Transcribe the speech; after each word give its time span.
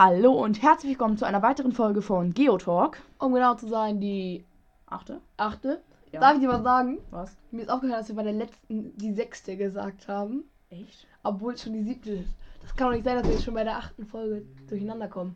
Hallo 0.00 0.30
und 0.30 0.62
herzlich 0.62 0.90
willkommen 0.90 1.16
zu 1.16 1.24
einer 1.24 1.42
weiteren 1.42 1.72
Folge 1.72 2.02
von 2.02 2.32
Geotalk. 2.32 3.02
Um 3.18 3.34
genau 3.34 3.56
zu 3.56 3.66
sein, 3.66 3.98
die 3.98 4.44
Achte? 4.86 5.20
achte. 5.36 5.82
Ja. 6.12 6.20
Darf 6.20 6.34
ich 6.34 6.40
dir 6.42 6.48
was 6.48 6.62
sagen? 6.62 6.98
Was? 7.10 7.36
Mir 7.50 7.62
ist 7.62 7.68
aufgefallen, 7.68 7.98
dass 7.98 8.08
wir 8.08 8.14
bei 8.14 8.22
der 8.22 8.32
letzten 8.32 8.96
die 8.96 9.12
sechste 9.12 9.56
gesagt 9.56 10.06
haben, 10.06 10.44
Echt? 10.70 11.08
obwohl 11.24 11.54
es 11.54 11.64
schon 11.64 11.72
die 11.72 11.82
siebte 11.82 12.12
ist. 12.12 12.30
Das 12.62 12.76
kann 12.76 12.86
doch 12.86 12.94
nicht 12.94 13.06
sein, 13.06 13.16
dass 13.16 13.26
wir 13.26 13.32
jetzt 13.32 13.42
schon 13.42 13.54
bei 13.54 13.64
der 13.64 13.76
achten 13.76 14.06
Folge 14.06 14.44
durcheinander 14.68 15.08
kommen. 15.08 15.34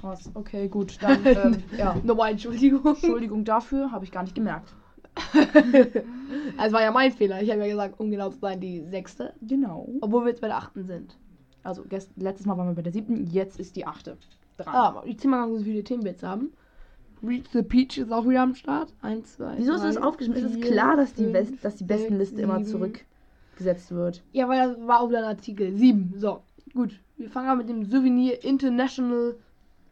Krass. 0.00 0.30
Okay, 0.32 0.68
gut. 0.68 0.96
Dann, 1.02 1.26
ähm, 1.26 1.62
ja. 1.76 1.94
Nochmal 2.02 2.30
Entschuldigung. 2.30 2.86
Entschuldigung 2.86 3.44
dafür, 3.44 3.92
habe 3.92 4.06
ich 4.06 4.10
gar 4.10 4.22
nicht 4.22 4.34
gemerkt. 4.34 4.72
Es 6.56 6.72
war 6.72 6.80
ja 6.80 6.90
mein 6.90 7.12
Fehler. 7.12 7.42
Ich 7.42 7.50
habe 7.50 7.60
ja 7.60 7.68
gesagt, 7.68 8.00
um 8.00 8.10
genau 8.10 8.30
zu 8.30 8.38
sein, 8.38 8.62
die 8.62 8.86
sechste. 8.86 9.34
Genau. 9.42 9.90
Obwohl 10.00 10.24
wir 10.24 10.30
jetzt 10.30 10.40
bei 10.40 10.48
der 10.48 10.56
achten 10.56 10.86
sind. 10.86 11.18
Also 11.68 11.82
gest 11.84 12.10
letztes 12.16 12.46
Mal 12.46 12.56
waren 12.56 12.68
wir 12.68 12.74
bei 12.74 12.80
der 12.82 12.92
siebten, 12.92 13.26
jetzt 13.26 13.60
ist 13.60 13.76
die 13.76 13.86
achte. 13.86 14.16
Dran. 14.56 14.74
Ah, 14.74 15.02
ich 15.04 15.18
zieh 15.18 15.28
mal 15.28 15.46
ganz 15.46 15.58
so 15.58 15.64
viele 15.64 15.84
Themen 15.84 16.02
wir 16.02 16.12
jetzt 16.12 16.22
haben. 16.22 16.50
Reach 17.22 17.44
the 17.52 17.62
Peach 17.62 17.98
ist 17.98 18.10
auch 18.10 18.26
wieder 18.26 18.40
am 18.42 18.54
Start. 18.54 18.94
Eins, 19.02 19.34
zwei. 19.36 19.54
Wieso 19.58 19.72
hast 19.74 19.82
du 19.82 19.86
das 19.88 19.96
aufgeschrieben? 19.98 20.42
Es 20.44 20.52
ist 20.52 20.62
klar, 20.62 20.96
dass 20.96 21.12
die, 21.12 21.24
fünf, 21.24 21.60
dass 21.60 21.74
die 21.76 21.84
sechs, 21.84 22.00
Bestenliste 22.00 22.40
immer 22.40 22.58
sieben. 22.64 22.70
zurückgesetzt 22.70 23.90
wird. 23.92 24.22
Ja, 24.32 24.48
weil 24.48 24.74
das 24.74 24.86
war 24.86 25.00
auch 25.00 25.10
wieder 25.10 25.18
ein 25.18 25.24
Artikel. 25.24 25.76
Sieben. 25.76 26.14
So, 26.16 26.40
gut. 26.72 26.98
Wir 27.18 27.28
fangen 27.28 27.48
an 27.48 27.58
mit 27.58 27.68
dem 27.68 27.84
Souvenir 27.84 28.42
International. 28.42 29.34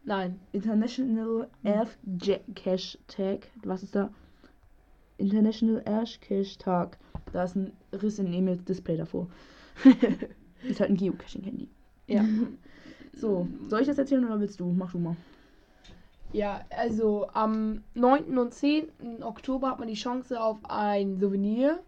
Nein. 0.03 0.39
International 0.53 1.47
Earth 1.63 1.97
Ja- 2.23 2.39
Cache 2.55 2.97
Tag. 3.07 3.47
Was 3.63 3.83
ist 3.83 3.93
da? 3.95 4.09
International 5.17 5.83
Earth 5.85 6.19
Cache 6.21 6.57
Tag. 6.57 6.97
Da 7.33 7.43
ist 7.43 7.55
ein 7.55 7.71
Riss 7.93 8.17
in 8.19 8.33
Emils 8.33 8.63
Display 8.63 8.97
davor. 8.97 9.27
ist 10.69 10.79
halt 10.79 10.89
ein 10.91 10.97
Geocaching-Handy. 10.97 11.67
Ja. 12.07 12.23
So, 13.19 13.47
soll 13.67 13.81
ich 13.81 13.87
das 13.87 13.97
erzählen 13.97 14.23
oder 14.25 14.39
willst 14.39 14.59
du? 14.59 14.71
Mach 14.71 14.91
du 14.91 14.99
mal. 14.99 15.15
Ja, 16.33 16.61
also 16.69 17.27
am 17.33 17.81
9. 17.95 18.37
und 18.37 18.53
10. 18.53 19.23
Oktober 19.23 19.71
hat 19.71 19.79
man 19.79 19.87
die 19.87 19.95
Chance 19.95 20.39
auf 20.39 20.59
ein 20.69 21.17
Souvenir. 21.17 21.79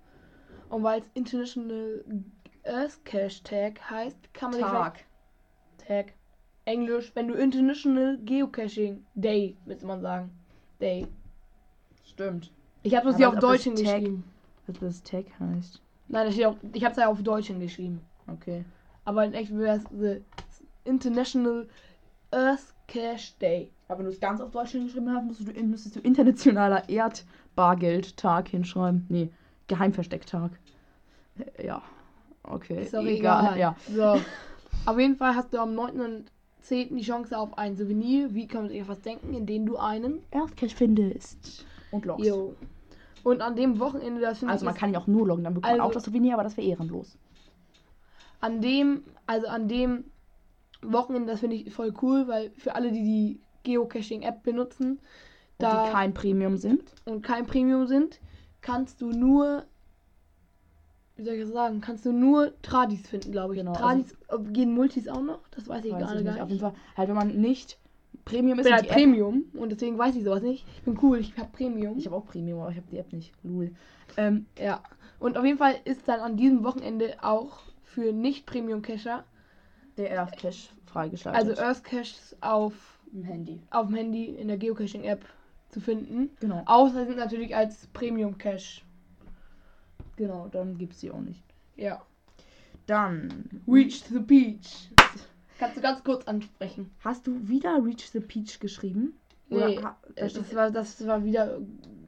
Und 0.70 0.82
weil 0.82 1.02
es 1.02 1.06
International 1.14 2.04
Earth 2.66 3.06
Cache 3.06 3.44
Tag 3.44 3.80
heißt, 3.92 4.34
kann 4.34 4.50
man 4.50 4.62
Tag. 4.62 5.06
sich 5.78 5.88
Tag. 5.88 6.14
Englisch, 6.66 7.12
wenn 7.14 7.28
du 7.28 7.36
International 7.36 8.18
Geocaching 8.26 9.06
Day, 9.14 9.56
müsste 9.66 9.86
man 9.86 10.02
sagen. 10.02 10.32
Day. 10.82 11.06
Stimmt. 12.06 12.52
Ich 12.82 12.96
habe 12.96 13.06
das 13.06 13.18
hier 13.18 13.30
auf 13.30 13.38
Deutsch 13.38 13.66
Tag- 13.66 13.76
hingeschrieben. 13.76 14.24
Was 14.66 14.80
das 14.80 15.04
Tag 15.04 15.26
heißt. 15.40 15.80
Nein, 16.08 16.26
das 16.26 16.34
steht 16.34 16.48
auch, 16.48 16.56
ich 16.74 16.84
habe 16.84 16.94
es 16.94 16.98
ja 16.98 17.08
auf 17.08 17.22
Deutsch 17.22 17.48
hingeschrieben. 17.48 18.02
Okay. 18.26 18.66
Aber 19.10 19.26
in 19.26 19.34
echt 19.34 19.58
wäre 19.58 19.78
es 19.78 19.84
the 19.92 20.22
International 20.84 21.68
Earth 22.30 22.76
Cache 22.88 23.34
Day. 23.42 23.72
Aber 23.88 23.98
wenn 24.00 24.06
du 24.06 24.12
es 24.12 24.20
ganz 24.20 24.40
auf 24.40 24.52
Deutsch 24.52 24.74
hingeschrieben 24.74 25.12
hast, 25.12 25.26
musst 25.26 25.40
du, 25.40 25.64
müsstest 25.64 25.96
du 25.96 26.00
internationaler 26.02 26.88
Erdbargeldtag 26.88 28.50
hinschreiben. 28.50 29.08
Nee, 29.10 29.30
Geheimverstecktag. 29.68 30.52
Äh, 31.58 31.66
Ja. 31.66 31.82
Okay. 32.44 32.84
Ist 32.84 32.94
doch 32.94 33.04
egal. 33.04 33.58
Ja. 33.58 33.76
So. 33.92 34.22
Auf 34.86 35.00
jeden 35.00 35.16
Fall 35.16 35.34
hast 35.34 35.52
du 35.54 35.58
am 35.60 35.74
9. 35.74 36.00
und 36.02 36.26
10. 36.62 36.96
die 36.96 37.02
Chance 37.04 37.36
auf 37.36 37.58
ein 37.58 37.76
Souvenir. 37.76 38.36
Wie 38.36 38.48
kann 38.48 38.62
man 38.62 38.70
sich 38.70 38.88
was 38.88 39.02
denken, 39.02 39.34
indem 39.34 39.66
du 39.66 39.78
einen. 39.78 40.20
Earthcache 40.30 40.76
findest. 40.76 41.66
Und 41.90 42.06
loggst. 42.06 42.28
Jo. 42.28 42.54
Und 43.24 43.42
an 43.42 43.56
dem 43.56 43.80
Wochenende, 43.80 44.22
das 44.22 44.38
finde 44.38 44.54
Also 44.54 44.66
man 44.66 44.76
kann 44.76 44.94
ja 44.94 45.00
auch 45.00 45.08
nur 45.08 45.26
loggen, 45.26 45.44
dann 45.46 45.56
bekommt 45.56 45.72
man 45.72 45.82
Also- 45.82 45.90
auch 45.90 45.94
das 45.94 46.04
Souvenir, 46.04 46.36
aber 46.36 46.44
das 46.44 46.56
wäre 46.58 46.68
ehrenlos. 46.68 47.18
An 48.42 48.62
dem, 48.62 49.04
also 49.26 49.48
an 49.48 49.68
dem 49.68 50.06
Wochenende, 50.82 51.32
das 51.32 51.42
finde 51.42 51.58
ich 51.58 51.74
voll 51.74 51.94
cool, 52.02 52.28
weil 52.28 52.52
für 52.58 52.76
alle, 52.76 52.92
die 52.92 53.04
die 53.04 53.40
Geocaching-App 53.64 54.44
benutzen, 54.44 55.00
da 55.58 55.84
die 55.86 55.92
kein 55.92 56.14
Premium 56.14 56.58
sind. 56.58 56.94
und 57.06 57.22
kein 57.22 57.46
Premium 57.46 57.86
sind, 57.88 58.22
kannst 58.62 59.02
du 59.02 59.12
nur, 59.12 59.66
wie 61.18 61.24
soll 61.24 61.34
ich 61.34 61.42
das 61.42 61.52
sagen, 61.52 61.82
kannst 61.82 62.06
du 62.06 62.14
nur 62.14 62.54
Tradis 62.62 63.08
finden, 63.10 63.32
glaube 63.34 63.54
ich. 63.56 63.60
Genau, 63.60 63.74
Tradis, 63.74 64.16
ob 64.30 64.54
gehen 64.54 64.74
Multis 64.74 65.10
auch 65.10 65.22
noch? 65.22 65.42
Das 65.52 65.68
weiß 65.68 65.84
ich 65.84 65.92
Weiß 65.92 66.00
gerade 66.00 66.20
ich 66.20 66.26
gar 66.26 66.34
nicht. 66.34 66.42
Auf 66.42 66.50
jeden 66.50 66.62
Fall, 66.62 66.74
halt 66.96 67.10
wenn 67.10 67.16
man 67.16 67.36
nicht 67.42 67.78
Premium 68.24 68.58
Ich 68.58 68.62
ist 68.62 68.64
bin 68.64 68.72
und 68.72 68.76
halt 68.76 68.86
die 68.86 68.90
App- 68.90 68.96
Premium 68.96 69.44
und 69.54 69.72
deswegen 69.72 69.98
weiß 69.98 70.16
ich 70.16 70.24
sowas 70.24 70.42
nicht. 70.42 70.66
Ich 70.78 70.84
bin 70.84 70.98
cool, 71.02 71.20
ich 71.20 71.38
habe 71.38 71.50
Premium. 71.52 71.98
Ich 71.98 72.06
habe 72.06 72.16
auch 72.16 72.26
Premium, 72.26 72.62
aber 72.62 72.72
ich 72.72 72.78
habe 72.78 72.88
die 72.90 72.98
App 72.98 73.12
nicht. 73.12 73.34
Lul. 73.44 73.72
Ähm, 74.16 74.46
ja. 74.58 74.82
Und 75.20 75.38
auf 75.38 75.44
jeden 75.44 75.58
Fall 75.58 75.76
ist 75.84 76.08
dann 76.08 76.22
an 76.22 76.38
diesem 76.38 76.64
Wochenende 76.64 77.18
auch 77.22 77.60
für 77.94 78.12
Nicht-Premium-Cacher, 78.14 79.24
der 79.98 80.12
Earthcache 80.12 80.70
freigeschaltet. 80.86 81.50
also 81.50 81.62
Earth 81.62 81.84
Caches 81.84 82.36
auf, 82.42 82.74
im 83.14 83.24
Handy. 83.24 83.60
auf 83.72 83.88
dem 83.88 83.96
Handy 83.96 84.26
in 84.26 84.48
der 84.48 84.58
Geocaching-App 84.58 85.26
zu 85.70 85.80
finden. 85.82 86.30
Genau. 86.40 86.64
Außer 86.66 87.06
sind 87.06 87.18
natürlich 87.18 87.56
als 87.56 87.88
Premium-Cache. 87.88 88.82
Genau, 90.16 90.48
dann 90.48 90.78
gibt's 90.78 91.00
sie 91.00 91.12
auch 91.12 91.22
nicht. 91.22 91.44
Ja. 91.76 92.02
Dann. 92.88 93.50
Reach 93.68 94.04
the 94.10 94.20
Beach. 94.20 94.90
Kannst 95.60 95.78
du 95.78 95.82
ganz 95.82 96.04
kurz 96.04 96.26
ansprechen? 96.28 96.90
Hast 97.04 97.28
du 97.28 97.48
wieder 97.48 97.84
Reach 97.84 98.10
the 98.12 98.20
Peach 98.20 98.60
geschrieben? 98.60 99.14
Oder 99.50 99.68
Nee, 99.70 99.80
Das, 100.16 100.34
das, 100.34 100.56
war, 100.56 100.72
das 100.72 101.06
war 101.06 101.24
wieder, 101.24 101.60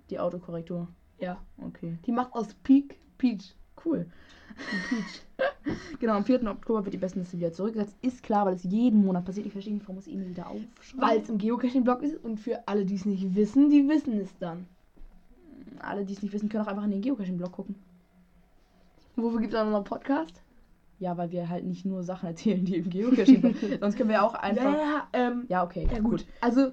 die 0.10 0.20
Autokorrektur. 0.20 0.88
ja. 1.20 1.42
Okay. 1.58 1.98
Die 2.06 2.12
macht 2.12 2.34
aus 2.34 2.54
Peak 2.64 2.98
Peach. 3.18 3.56
Cool. 3.86 4.06
genau, 6.00 6.14
am 6.14 6.26
4. 6.26 6.44
Oktober 6.50 6.84
wird 6.86 6.94
die 6.94 6.98
Bestenliste 7.00 7.38
wieder 7.38 7.54
zurückgesetzt. 7.54 7.96
Ist 8.02 8.22
klar, 8.24 8.46
weil 8.46 8.56
es 8.56 8.64
jeden 8.64 9.04
Monat 9.06 9.26
passiert. 9.26 9.46
Ich 9.46 9.54
verstehe 9.54 9.74
nicht, 9.74 9.84
warum 9.84 9.96
muss 9.96 10.08
ich 10.08 10.14
immer 10.14 10.28
wieder 10.28 10.48
aufschreiben. 10.48 11.02
Weil 11.02 11.20
es 11.20 11.30
im 11.30 11.38
Geocaching-Blog 11.38 12.04
ist 12.04 12.24
und 12.24 12.40
für 12.40 12.68
alle, 12.68 12.86
die 12.86 12.96
es 12.96 13.06
nicht 13.06 13.36
wissen, 13.36 13.70
die 13.70 13.88
wissen 13.88 14.20
es 14.20 14.38
dann. 14.40 14.68
alle, 15.80 16.06
die 16.06 16.14
es 16.14 16.22
nicht 16.22 16.34
wissen, 16.34 16.50
können 16.50 16.64
auch 16.64 16.68
einfach 16.68 16.84
in 16.84 16.92
den 16.92 17.02
Geocaching-Blog 17.02 17.52
gucken. 17.52 17.76
Wofür 19.16 19.40
gibt 19.40 19.54
es 19.54 19.60
dann 19.60 19.70
noch 19.70 19.78
einen 19.78 19.86
Podcast? 19.86 20.42
Ja, 21.00 21.18
weil 21.18 21.32
wir 21.32 21.50
halt 21.50 21.66
nicht 21.66 21.86
nur 21.86 22.04
Sachen 22.04 22.28
erzählen, 22.28 22.64
die 22.64 22.78
im 22.78 22.90
Geocaching 22.90 23.56
sind. 23.56 23.58
Sonst 23.80 23.96
können 23.98 24.10
wir 24.10 24.24
auch 24.24 24.36
einfach. 24.36 24.64
Ja, 24.64 24.78
ja, 24.78 25.08
ähm, 25.14 25.46
Ja, 25.50 25.64
okay. 25.64 25.88
ja 25.92 26.00
gut. 26.00 26.26
Also, 26.42 26.72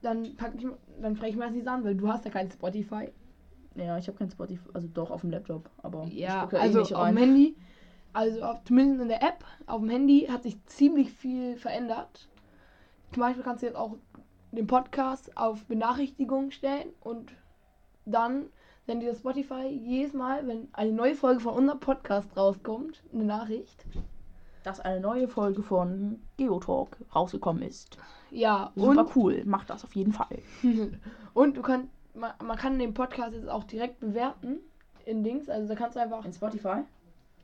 dann 0.00 0.34
pack 0.36 0.52
ich, 0.56 0.66
dann 1.00 1.16
spreche 1.16 1.32
ich 1.32 1.36
mal 1.36 1.46
das 1.46 1.54
nicht 1.54 1.68
an, 1.68 1.84
weil 1.84 1.94
du 1.94 2.08
hast 2.08 2.24
ja 2.24 2.30
kein 2.30 2.50
Spotify. 2.50 3.08
Ja, 3.76 3.96
ich 3.98 4.06
habe 4.08 4.18
kein 4.18 4.30
Spotify, 4.30 4.68
also 4.74 4.88
doch 4.92 5.10
auf 5.10 5.22
dem 5.22 5.30
Laptop, 5.30 5.70
aber 5.82 6.04
ich 6.06 6.14
Ja, 6.14 6.48
eh 6.52 6.56
also 6.56 6.80
nicht 6.80 6.94
auf 6.94 7.02
rein. 7.02 7.14
dem 7.14 7.22
Handy, 7.22 7.56
also 8.12 8.42
auf, 8.42 8.64
zumindest 8.64 9.00
in 9.02 9.08
der 9.08 9.22
App, 9.22 9.44
auf 9.66 9.80
dem 9.80 9.88
Handy 9.88 10.26
hat 10.30 10.42
sich 10.42 10.62
ziemlich 10.66 11.10
viel 11.12 11.56
verändert. 11.56 12.28
Zum 13.12 13.22
Beispiel 13.22 13.42
kannst 13.42 13.62
du 13.62 13.66
jetzt 13.66 13.76
auch 13.76 13.96
den 14.52 14.66
Podcast 14.66 15.36
auf 15.36 15.64
Benachrichtigungen 15.66 16.50
stellen 16.50 16.90
und 17.00 17.32
dann 18.04 18.46
sendet 18.86 19.08
dir 19.08 19.14
Spotify 19.14 19.66
jedes 19.68 20.12
Mal, 20.12 20.46
wenn 20.46 20.68
eine 20.72 20.92
neue 20.92 21.14
Folge 21.14 21.40
von 21.40 21.54
unserem 21.54 21.80
Podcast 21.80 22.36
rauskommt, 22.36 23.02
eine 23.12 23.24
Nachricht. 23.24 23.86
Dass 24.64 24.80
eine 24.80 25.00
neue 25.00 25.28
Folge 25.28 25.62
von 25.62 26.20
Geotalk 26.36 26.96
rausgekommen 27.14 27.62
ist. 27.62 27.96
Ja, 28.30 28.72
Super 28.76 29.06
cool, 29.16 29.42
macht 29.44 29.70
das 29.70 29.84
auf 29.84 29.94
jeden 29.94 30.12
Fall. 30.12 30.38
und 31.34 31.56
du 31.56 31.62
kannst, 31.62 31.88
man, 32.14 32.32
man 32.42 32.56
kann 32.56 32.78
den 32.78 32.94
Podcast 32.94 33.34
jetzt 33.34 33.48
auch 33.48 33.64
direkt 33.64 34.00
bewerten 34.00 34.58
in 35.04 35.24
Dings, 35.24 35.48
also 35.48 35.68
da 35.68 35.74
kannst 35.74 35.96
du 35.96 36.00
einfach 36.00 36.24
In 36.24 36.32
Spotify? 36.32 36.82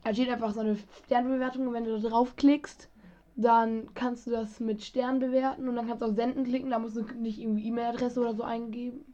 Da 0.03 0.13
steht 0.13 0.29
einfach 0.29 0.53
so 0.53 0.61
eine 0.61 0.77
Sternbewertung 1.05 1.67
und 1.67 1.73
wenn 1.73 1.83
du 1.83 1.99
da 1.99 2.09
draufklickst, 2.09 2.89
dann 3.35 3.93
kannst 3.93 4.27
du 4.27 4.31
das 4.31 4.59
mit 4.59 4.83
Stern 4.83 5.19
bewerten 5.19 5.67
und 5.67 5.75
dann 5.75 5.87
kannst 5.87 6.01
du 6.01 6.07
auf 6.07 6.15
Senden 6.15 6.45
klicken, 6.45 6.69
da 6.69 6.79
musst 6.79 6.95
du 6.95 7.03
nicht 7.15 7.39
irgendwie 7.39 7.67
E-Mail-Adresse 7.67 8.19
oder 8.19 8.33
so 8.33 8.43
eingeben. 8.43 9.13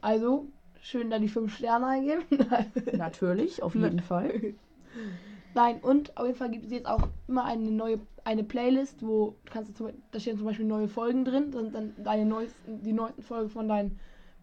Also, 0.00 0.46
schön 0.80 1.10
da 1.10 1.18
die 1.18 1.28
5 1.28 1.54
Sterne 1.56 1.86
eingeben. 1.86 2.22
Natürlich, 2.96 3.62
auf 3.62 3.74
jeden 3.74 4.00
Fall. 4.00 4.54
Nein, 5.54 5.80
und 5.80 6.16
auf 6.16 6.26
jeden 6.26 6.38
Fall 6.38 6.50
gibt 6.50 6.66
es 6.66 6.70
jetzt 6.70 6.86
auch 6.86 7.08
immer 7.26 7.44
eine 7.44 7.70
neue 7.70 8.00
eine 8.28 8.44
Playlist, 8.44 9.06
wo 9.06 9.36
kannst 9.46 9.70
du 9.70 9.74
zum, 9.74 9.88
da 10.10 10.20
stehen 10.20 10.36
zum 10.36 10.44
Beispiel 10.44 10.66
neue 10.66 10.88
Folgen 10.88 11.24
drin, 11.24 11.50
dann 11.50 11.94
deine 11.96 12.26
neuesten, 12.26 12.82
die 12.82 12.92
neuesten 12.92 13.22
Folgen 13.22 13.48
von 13.48 13.68
deinen 13.68 13.98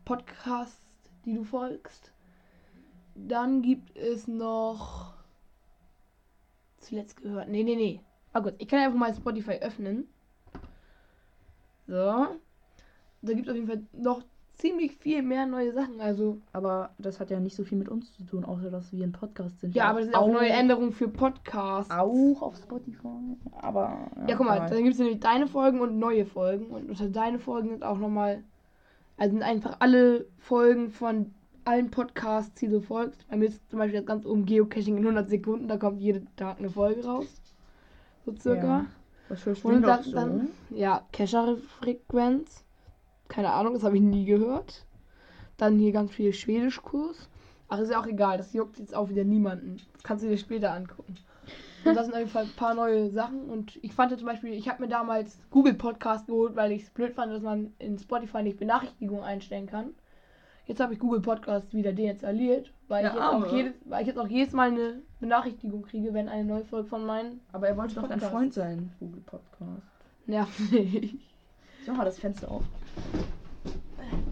Podcasts, 0.06 0.86
die 1.26 1.34
du 1.34 1.44
folgst. 1.44 2.12
Dann 3.16 3.62
gibt 3.62 3.96
es 3.98 4.28
noch 4.28 5.14
zuletzt 6.78 7.22
gehört. 7.22 7.50
Nee, 7.50 7.64
nee, 7.64 7.76
nee. 7.76 8.02
Ah 8.34 8.40
gut, 8.40 8.54
ich 8.58 8.68
kann 8.68 8.80
einfach 8.80 8.98
mal 8.98 9.14
Spotify 9.14 9.54
öffnen. 9.62 10.08
So. 11.88 12.28
Da 13.22 13.34
gibt 13.34 13.48
es 13.48 13.50
auf 13.50 13.56
jeden 13.56 13.68
Fall 13.68 13.84
noch 13.94 14.24
ziemlich 14.58 14.96
viel 14.98 15.22
mehr 15.22 15.46
neue 15.46 15.74
Sachen. 15.74 16.00
Also, 16.00 16.42
Aber 16.54 16.92
das 16.98 17.20
hat 17.20 17.30
ja 17.30 17.40
nicht 17.40 17.56
so 17.56 17.64
viel 17.64 17.78
mit 17.78 17.90
uns 17.90 18.14
zu 18.14 18.24
tun, 18.24 18.46
außer 18.46 18.70
dass 18.70 18.92
wir 18.94 19.06
ein 19.06 19.12
Podcast 19.12 19.60
sind. 19.60 19.76
ja, 19.76 19.86
aber 19.86 20.00
das 20.00 20.08
sind 20.08 20.16
auch 20.16 20.28
neue 20.28 20.50
Änderungen 20.50 20.92
für 20.92 21.08
Podcasts. 21.08 21.92
Auch 21.92 22.42
auf 22.42 22.56
Spotify. 22.58 23.38
Aber. 23.54 24.12
Ja, 24.28 24.36
guck 24.36 24.46
mal, 24.46 24.70
dann 24.70 24.84
gibt 24.84 24.94
es 24.94 25.00
nämlich 25.00 25.20
deine 25.20 25.48
Folgen 25.48 25.82
und 25.82 25.98
neue 25.98 26.26
Folgen. 26.26 26.68
Und 26.68 26.90
unter 26.90 27.10
deine 27.10 27.40
Folgen 27.40 27.70
sind 27.70 27.84
auch 27.84 27.98
nochmal. 27.98 28.44
Also 29.18 29.34
sind 29.34 29.44
einfach 29.44 29.78
alle 29.80 30.26
Folgen 30.38 30.90
von 30.90 31.34
allen 31.64 31.90
Podcasts, 31.90 32.54
die 32.60 32.68
du 32.68 32.82
folgst. 32.82 33.28
Bei 33.30 33.38
mir 33.38 33.46
ist 33.46 33.70
zum 33.70 33.80
Beispiel 33.80 34.00
jetzt 34.00 34.08
ganz 34.08 34.26
oben 34.26 34.46
Geocaching 34.46 34.98
in 34.98 35.04
100 35.04 35.30
Sekunden. 35.30 35.68
Da 35.68 35.78
kommt 35.78 36.02
jeden 36.02 36.28
Tag 36.36 36.60
eine 36.60 36.70
Folge 36.70 37.04
raus. 37.04 37.28
So 38.26 38.36
circa. 38.36 38.80
Ja. 38.80 38.86
Was 39.30 39.42
für 39.42 39.56
Und 39.68 39.82
dann, 39.82 40.12
dann 40.12 40.48
ja, 40.70 41.04
Kescher-Frequenz. 41.12 42.64
Keine 43.28 43.52
Ahnung, 43.52 43.74
das 43.74 43.84
habe 43.84 43.96
ich 43.96 44.04
nie 44.04 44.26
gehört. 44.26 44.86
Dann 45.58 45.80
hier 45.80 45.92
ganz 45.92 46.12
viel 46.12 46.32
Schwedischkurs. 46.32 47.30
Ach, 47.68 47.80
ist 47.80 47.90
ja 47.90 48.00
auch 48.00 48.06
egal, 48.06 48.38
das 48.38 48.54
juckt 48.54 48.78
jetzt 48.78 48.94
auch 48.94 49.10
wieder 49.10 49.24
niemanden. 49.24 49.78
Das 49.94 50.04
kannst 50.04 50.24
du 50.24 50.30
dir 50.30 50.38
später 50.38 50.74
angucken. 50.74 51.16
Und 51.86 51.96
das 51.96 52.06
sind 52.06 52.14
auf 52.14 52.20
jeden 52.20 52.32
Fall 52.32 52.44
ein 52.44 52.56
paar 52.56 52.74
neue 52.74 53.10
Sachen. 53.12 53.50
Und 53.50 53.78
ich 53.84 53.94
fand 53.94 54.18
zum 54.18 54.28
Beispiel, 54.28 54.54
ich 54.54 54.68
habe 54.70 54.82
mir 54.84 54.90
damals 54.90 55.40
Google 55.52 55.76
Podcast 55.76 56.28
geholt, 56.28 56.56
weil 56.56 56.72
ich 56.72 56.84
es 56.84 56.90
blöd 56.90 57.14
fand, 57.14 57.32
dass 57.32 57.44
man 57.44 57.74
in 57.80 57.98
Spotify 58.00 58.42
nicht 58.44 58.58
Benachrichtigungen 58.58 59.24
einstellen 59.24 59.68
kann. 59.68 59.94
Jetzt 60.66 60.80
habe 60.80 60.94
ich 60.94 61.00
Google 61.00 61.22
Podcast 61.22 61.74
wieder 61.76 61.94
deinstalliert, 61.94 62.74
weil, 62.88 63.04
Ja, 63.04 63.10
ich 63.10 63.16
jetzt 63.16 63.24
auch 63.24 63.54
jedes, 63.54 63.74
weil 63.86 64.02
ich 64.02 64.08
jetzt 64.08 64.18
auch 64.18 64.28
jedes 64.28 64.54
Mal 64.54 64.72
eine 64.72 65.02
Benachrichtigung 65.20 65.84
kriege, 65.84 66.12
wenn 66.14 66.28
eine 66.28 66.44
neue 66.44 66.66
Folge 66.66 66.88
von 66.90 67.06
meinen 67.06 67.40
Aber 67.52 67.68
er 67.68 67.78
wollte 67.78 67.96
doch 67.96 68.08
dein. 68.08 68.20
Freund 68.20 68.54
sein, 68.54 68.92
Google 69.00 69.22
Podcast. 69.22 69.84
nervt 70.26 70.72
nicht. 70.72 71.20
So, 71.86 71.94
mal 71.94 72.06
das 72.06 72.18
Fenster 72.18 72.50
auf. 72.50 72.64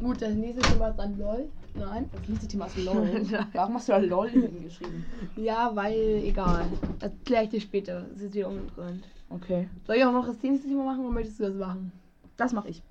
Gut, 0.01 0.23
das 0.23 0.33
nächste 0.33 0.61
Thema 0.61 0.87
ist 0.87 0.97
dann 0.97 1.19
LOL. 1.19 1.49
Nein. 1.75 2.09
Das 2.11 2.27
nächste 2.27 2.47
Thema 2.47 2.65
ist 2.67 2.77
LOL. 2.77 3.09
Warum 3.53 3.75
hast 3.75 3.87
du 3.87 3.93
da 3.93 3.97
LOL 3.97 4.29
hingeschrieben? 4.29 5.05
Ja, 5.35 5.71
weil 5.73 6.21
egal. 6.23 6.65
Das 6.99 7.11
kläre 7.25 7.43
ich 7.45 7.49
dir 7.49 7.61
später. 7.61 8.01
Das 8.11 8.21
ist 8.21 8.33
dir 8.35 8.47
uninteressant. 8.47 9.03
Okay. 9.29 9.67
Soll 9.87 9.95
ich 9.95 10.05
auch 10.05 10.11
noch 10.11 10.27
das 10.27 10.41
nächste 10.43 10.67
Thema 10.67 10.83
machen 10.83 10.99
oder 11.01 11.11
möchtest 11.13 11.39
du 11.39 11.43
das 11.45 11.55
machen? 11.55 11.91
Das 12.37 12.53
mache 12.53 12.69
ich. 12.69 12.83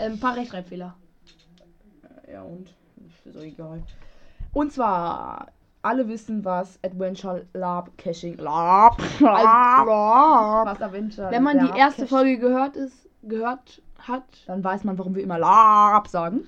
Ähm, 0.00 0.12
ein 0.12 0.20
paar 0.20 0.36
Rechtschreibfehler. 0.36 0.94
Ja, 2.30 2.42
und? 2.42 2.68
Ist 3.24 3.32
so 3.32 3.40
egal. 3.40 3.82
Und 4.52 4.72
zwar, 4.72 5.46
alle 5.82 6.06
wissen, 6.08 6.44
was 6.44 6.78
Adventure 6.84 7.46
Lab 7.54 7.96
Caching 7.96 8.36
Lab. 8.36 9.00
Also, 9.22 9.90
was 10.70 10.82
Adventure 10.82 11.30
wenn 11.30 11.42
man 11.42 11.58
die 11.58 11.66
Lab 11.66 11.78
erste 11.78 12.02
Cache- 12.02 12.08
Folge 12.08 12.38
gehört 12.38 12.76
ist, 12.76 13.08
gehört 13.22 13.80
hat 13.98 14.24
Dann 14.46 14.62
weiß 14.64 14.84
man, 14.84 14.98
warum 14.98 15.14
wir 15.14 15.22
immer 15.22 15.38
Lab 15.38 16.08
sagen. 16.08 16.40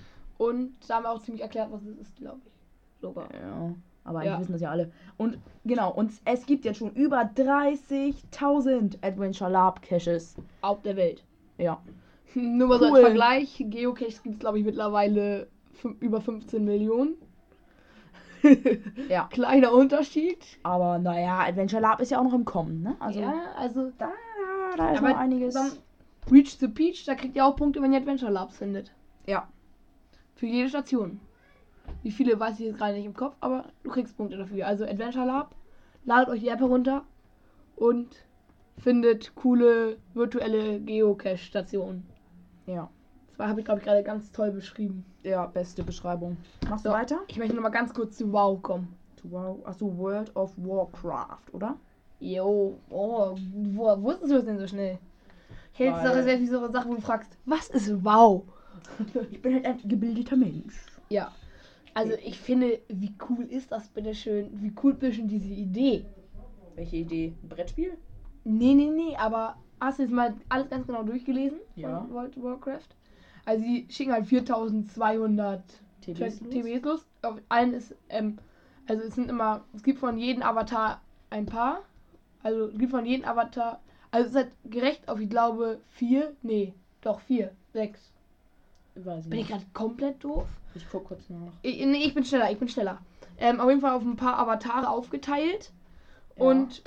Und 0.49 0.75
da 0.89 0.97
haben 0.97 1.05
wir 1.05 1.11
auch 1.11 1.23
ziemlich 1.23 1.43
erklärt, 1.43 1.71
was 1.73 1.83
es 1.85 1.97
ist, 1.99 2.17
glaube 2.17 2.41
ich. 2.47 2.53
Sogar. 3.01 3.29
Ja. 3.35 3.75
Aber 4.05 4.19
eigentlich 4.21 4.33
Ja. 4.33 4.41
wissen 4.41 4.53
das 4.53 4.61
ja 4.61 4.71
alle. 4.71 4.91
Und 5.17 5.39
genau, 5.65 5.93
und 5.93 6.13
es 6.25 6.45
gibt 6.47 6.65
jetzt 6.65 6.79
schon 6.79 6.93
über 6.95 7.23
30.000 7.23 8.99
Adventure 9.03 9.51
Lab 9.51 9.83
Caches. 9.83 10.35
Auf 10.61 10.83
der 10.83 10.97
Welt. 10.97 11.25
Ja. 11.59 11.81
Nur 12.35 12.69
mal 12.69 12.79
so 12.79 12.87
Cool. 12.87 12.95
als 12.97 13.01
Vergleich. 13.05 13.65
Geocaches 13.69 14.23
gibt 14.23 14.35
es, 14.37 14.41
glaube 14.41 14.59
ich, 14.59 14.65
mittlerweile 14.65 15.47
über 16.01 16.21
15 16.21 16.65
Millionen. 16.65 17.15
Ja. 19.09 19.29
Kleiner 19.31 19.73
Unterschied. 19.73 20.45
Aber 20.65 20.99
naja, 20.99 21.41
Adventure 21.41 21.81
Lab 21.83 22.01
ist 22.01 22.11
ja 22.11 22.19
auch 22.19 22.25
noch 22.25 22.35
im 22.35 22.45
Kommen, 22.45 22.83
ne? 22.83 22.97
Also 22.99 23.21
ja, 23.21 23.33
also 23.57 23.93
da, 23.99 24.11
da 24.77 24.93
ist 24.93 25.03
noch 25.03 25.17
einiges. 25.17 25.55
Reach 26.31 26.57
the 26.59 26.69
Peach, 26.69 27.05
da 27.05 27.15
kriegt 27.15 27.37
ihr 27.37 27.45
auch 27.45 27.57
Punkte, 27.57 27.83
wenn 27.83 27.93
ihr 27.93 27.99
Adventure 28.01 28.31
Labs 28.33 28.57
findet. 28.57 28.93
Ja. 29.27 29.49
Für 30.43 30.49
jede 30.49 30.69
Station. 30.69 31.21
Wie 32.03 32.11
viele 32.11 32.41
weiß 32.41 32.59
ich 32.59 32.67
jetzt 32.67 32.79
gerade 32.79 32.95
nicht 32.95 33.05
im 33.07 33.15
Kopf, 33.15 33.37
aber 33.39 33.67
du 33.85 33.91
kriegst 33.91 34.17
Punkte 34.17 34.37
dafür. 34.37 34.67
Also 34.67 34.85
Adventure 34.85 35.25
Lab, 35.25 35.55
ladet 36.05 36.31
euch 36.31 36.41
die 36.41 36.49
App 36.49 36.59
herunter 36.59 37.05
und 37.77 38.09
findet 38.77 39.37
coole 39.37 39.99
virtuelle 40.15 40.81
Geocache-Stationen. 40.81 42.05
Ja. 42.67 42.91
Das 43.39 43.47
habe 43.47 43.61
ich, 43.61 43.65
glaube 43.67 43.79
ich, 43.79 43.87
gerade 43.87 44.03
ganz 44.03 44.33
toll 44.33 44.51
beschrieben. 44.51 45.05
Ja, 45.23 45.47
beste 45.47 45.85
Beschreibung. 45.85 46.37
Machst 46.69 46.83
So. 46.83 46.91
du 46.91 46.97
weiter? 46.97 47.21
Ich 47.29 47.39
möchte 47.39 47.55
noch 47.55 47.63
mal 47.63 47.69
ganz 47.69 47.95
kurz 47.95 48.17
zu 48.17 48.33
WoW 48.33 48.61
kommen. 48.63 48.97
Wow. 49.23 49.65
Achso, 49.65 49.97
World 49.97 50.35
of 50.35 50.53
Warcraft, 50.57 51.53
oder? 51.53 51.77
Jo, 52.19 52.81
oh, 52.91 53.37
woher 53.77 54.03
wusstest 54.03 54.33
du 54.33 54.35
das 54.39 54.45
denn 54.45 54.59
so 54.59 54.67
schnell? 54.67 54.99
Weil- 55.79 55.91
doch 55.93 56.15
das 56.17 56.27
wäre 56.27 56.41
wie 56.41 56.49
so 56.49 56.59
eine 56.59 56.73
Sache, 56.73 56.89
wo 56.89 56.95
du 56.97 57.01
fragst, 57.01 57.39
was 57.45 57.69
ist 57.69 58.05
WoW? 58.05 58.43
Ich 59.31 59.41
bin 59.43 59.55
halt 59.55 59.67
ein 59.67 59.89
gebildeter 59.89 60.37
Mensch. 60.37 60.87
Ja. 61.09 61.33
Also 61.95 62.15
ich 62.25 62.39
finde, 62.39 62.81
wie 62.89 63.15
cool 63.29 63.45
ist 63.45 63.71
das 63.73 63.89
bitte 63.89 64.15
schön? 64.15 64.49
Wie 64.63 64.73
cool 64.83 64.97
ist 65.01 65.17
schon 65.17 65.29
diese 65.29 65.53
Idee? 65.53 66.05
Welche 66.75 66.97
Idee? 66.97 67.35
Ein 67.43 67.49
Brettspiel? 67.49 67.99
Nee, 68.45 68.75
nee, 68.75 68.87
nee, 68.87 69.17
aber 69.17 69.57
hast 69.81 69.99
du 69.99 70.05
jetzt 70.05 70.13
mal 70.13 70.35
alles 70.49 70.71
ganz 70.71 70.87
genau 70.87 71.03
durchgelesen 71.03 71.59
Ja. 71.77 72.01
von 72.01 72.11
World 72.15 72.37
of 72.37 72.43
Warcraft? 72.45 72.89
Also 73.45 73.65
die 73.65 73.87
schicken 73.91 74.13
halt 74.13 74.27
4200 74.27 75.63
TBs 76.01 76.41
los? 76.41 76.51
TBs 76.51 76.83
los. 76.83 77.07
Auf 77.23 77.41
allen 77.49 77.75
ist, 77.75 77.95
ähm, 78.09 78.39
also 78.89 79.03
es 79.03 79.15
sind 79.15 79.29
immer, 79.29 79.65
es 79.75 79.83
gibt 79.83 79.99
von 79.99 80.17
jedem 80.19 80.43
Avatar 80.43 81.01
ein 81.31 81.47
paar. 81.47 81.83
Also 82.43 82.67
es 82.67 82.79
gibt 82.79 82.91
von 82.91 83.05
jedem 83.07 83.25
Avatar, 83.29 83.81
also 84.11 84.25
es 84.25 84.31
ist 84.31 84.37
halt 84.37 84.53
gerecht 84.65 85.09
auf, 85.09 85.21
ich 85.21 85.29
glaube, 85.31 85.81
vier, 85.89 86.35
nee, 86.43 86.73
doch 87.03 87.21
vier, 87.21 87.53
sechs. 87.73 88.13
Weiß 88.95 89.25
ich 89.25 89.31
Bin 89.31 89.41
ich 89.41 89.49
gerade 89.49 89.65
komplett 89.73 90.23
doof? 90.23 90.47
Ich 90.75 90.87
guck 90.91 91.05
kurz 91.05 91.29
nach. 91.29 91.53
Ich, 91.63 91.85
nee, 91.85 92.05
ich 92.05 92.15
bin 92.15 92.25
schneller, 92.25 92.51
ich 92.51 92.59
bin 92.59 92.69
schneller. 92.69 92.99
Ähm, 93.39 93.61
auf 93.61 93.69
jeden 93.69 93.81
Fall 93.81 93.93
auf 93.93 94.03
ein 94.03 94.17
paar 94.17 94.39
Avatare 94.39 94.89
aufgeteilt. 94.89 95.73
Ja. 96.37 96.45
Und 96.45 96.83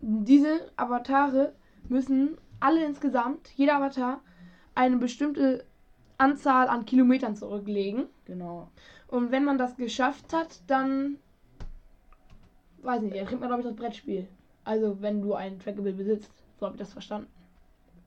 diese 0.00 0.70
Avatare 0.76 1.54
müssen 1.88 2.36
alle 2.60 2.84
insgesamt, 2.84 3.50
jeder 3.56 3.76
Avatar, 3.76 4.20
eine 4.74 4.96
bestimmte 4.96 5.64
Anzahl 6.18 6.68
an 6.68 6.84
Kilometern 6.84 7.36
zurücklegen. 7.36 8.06
Genau. 8.24 8.68
Und 9.08 9.30
wenn 9.30 9.44
man 9.44 9.58
das 9.58 9.76
geschafft 9.76 10.32
hat, 10.32 10.60
dann. 10.66 11.18
Weiß 12.82 13.02
nicht, 13.02 13.16
dann 13.16 13.26
kriegt 13.26 13.40
man, 13.40 13.48
glaube 13.48 13.62
ich, 13.62 13.68
das 13.68 13.76
Brettspiel. 13.76 14.28
Also, 14.64 15.00
wenn 15.00 15.22
du 15.22 15.34
ein 15.34 15.58
Trackable 15.58 15.92
besitzt. 15.92 16.32
So 16.58 16.66
habe 16.66 16.76
ich 16.76 16.80
das 16.80 16.92
verstanden. 16.92 17.28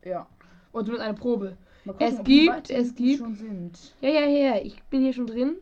Ja. 0.03 0.27
Und 0.71 0.85
zumindest 0.85 1.07
eine 1.07 1.17
Probe. 1.17 1.57
Mal 1.87 1.95
Es 1.99 2.23
gibt- 2.23 2.69
es 2.69 2.95
gibt- 2.95 3.19
schon 3.19 3.35
sind. 3.35 3.93
Ja, 4.01 4.09
ja, 4.09 4.25
ja, 4.27 4.55
ich 4.61 4.81
bin 4.83 5.01
hier 5.01 5.13
schon 5.13 5.27
drin. 5.27 5.55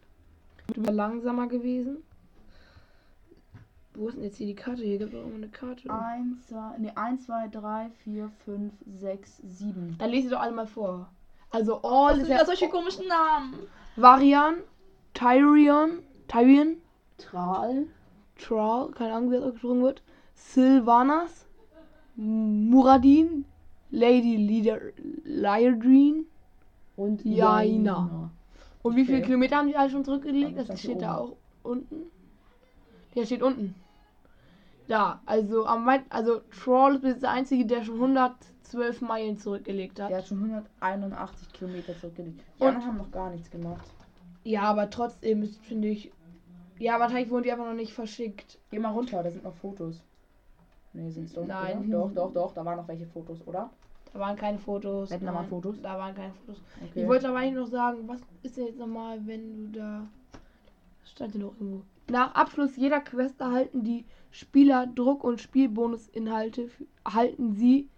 Du 0.73 0.81
bist 0.81 0.93
langsamer 0.93 1.47
gewesen. 1.47 1.97
Wo 3.93 4.09
ist 4.09 4.15
denn 4.15 4.23
jetzt 4.25 4.37
hier 4.37 4.47
die 4.47 4.55
Karte? 4.55 4.83
Hier 4.83 4.97
gibt 4.97 5.13
es 5.13 5.19
auch 5.19 5.33
eine 5.33 5.47
Karte. 5.47 5.89
1, 5.89 6.47
2, 6.47 6.77
nee, 6.79 6.91
1, 6.95 7.25
2, 7.25 7.47
3, 7.47 7.89
4, 8.03 8.29
5, 8.43 8.73
6, 8.99 9.37
7. 9.43 9.95
Dann 9.99 10.09
lese 10.09 10.27
ich 10.27 10.33
doch 10.33 10.41
alle 10.41 10.51
mal 10.51 10.67
vor. 10.67 11.07
Also 11.51 11.81
All 11.83 12.19
ist 12.19 12.27
ja 12.27 12.43
solche 12.45 12.67
komischen 12.67 13.07
Namen. 13.07 13.53
Varian, 13.95 14.55
Tyrion, 15.13 15.99
Tyrion, 16.27 16.77
Tral. 17.17 17.85
Tral, 18.37 18.89
keine 18.91 19.13
Ahnung, 19.13 19.31
wie 19.31 19.35
das 19.35 19.43
ausgesprochen 19.45 19.81
wird. 19.83 20.01
Sylvanas, 20.33 21.45
Muradin, 22.17 23.45
Lady 23.91 24.35
Lider, 24.35 24.79
Lyrdreen. 25.23 26.25
Und 26.95 27.23
Jaina. 27.25 28.31
Und 28.83 28.95
wie 28.95 29.05
viele 29.05 29.17
Okay. 29.17 29.25
Kilometer 29.27 29.57
haben 29.57 29.67
die 29.67 29.75
alle 29.75 29.89
schon 29.89 30.05
zurückgelegt? 30.05 30.57
Das 30.57 30.67
Das 30.67 30.79
steht 30.79 31.01
da 31.01 31.17
auch 31.17 31.35
unten. 31.63 32.03
Der 33.15 33.25
steht 33.25 33.41
unten. 33.41 33.75
Da, 34.87 35.21
also 35.25 35.65
am 35.65 35.85
weit, 35.87 36.03
also 36.09 36.41
Troll 36.63 36.97
ist 37.03 37.23
der 37.23 37.31
einzige, 37.31 37.65
der 37.65 37.83
schon 37.83 37.95
112 37.95 39.01
Meilen 39.01 39.37
zurückgelegt 39.37 39.99
hat. 39.99 40.09
Der 40.11 40.17
hat 40.19 40.27
schon 40.27 40.43
181 40.43 41.51
Kilometer 41.53 41.97
zurückgelegt. 41.99 42.39
Die 42.59 42.61
Und- 42.63 42.67
anderen 42.69 42.87
haben 42.87 42.97
noch 42.97 43.11
gar 43.11 43.31
nichts 43.31 43.49
gemacht. 43.49 43.85
Ja, 44.43 44.61
aber 44.63 44.89
trotzdem 44.91 45.41
ist, 45.41 45.57
finde 45.65 45.87
ich. 45.87 46.11
Ja, 46.77 46.99
wahrscheinlich 46.99 47.31
wurden 47.31 47.43
die 47.43 47.51
einfach 47.51 47.65
noch 47.65 47.73
nicht 47.73 47.93
verschickt. 47.93 48.59
Geh 48.69 48.77
mal 48.77 48.91
runter, 48.91 49.23
da 49.23 49.31
sind 49.31 49.43
noch 49.43 49.55
Fotos. 49.55 50.03
Nee, 50.95 51.09
sind's 51.09 51.33
doch. 51.33 51.45
Nein. 51.45 51.79
Oder? 51.79 51.97
Doch, 51.97 52.13
doch, 52.13 52.33
doch, 52.33 52.53
da 52.53 52.63
waren 52.63 52.77
noch 52.77 52.87
welche 52.87 53.05
Fotos, 53.05 53.45
oder? 53.45 53.69
Da 54.13 54.19
waren 54.19 54.37
keine 54.37 54.57
Fotos. 54.57 55.11
Hätten 55.11 55.25
da 55.25 55.33
mal 55.33 55.43
Fotos? 55.43 55.81
Da 55.81 55.97
waren 55.97 56.15
keine 56.15 56.31
Fotos. 56.33 56.61
Okay. 56.89 57.01
Ich 57.01 57.07
wollte 57.07 57.27
aber 57.27 57.39
eigentlich 57.39 57.55
noch 57.55 57.67
sagen, 57.67 58.07
was 58.07 58.21
ist 58.43 58.55
denn 58.55 58.67
jetzt 58.67 58.79
nochmal, 58.79 59.19
wenn 59.27 59.71
du 59.73 59.79
da. 59.79 60.07
Das 61.01 61.11
stand 61.11 61.33
hier 61.33 61.41
noch 61.41 61.53
irgendwo. 61.59 61.81
Nach 62.09 62.33
Abschluss 62.33 62.77
jeder 62.77 63.01
Quest 63.01 63.41
erhalten 63.41 63.83
die 63.83 64.05
Spieler 64.31 64.87
Druck- 64.87 65.23
und 65.23 65.41
Spielbonusinhalte. 65.41 66.69
Erhalten 67.03 67.51
sie. 67.53 67.89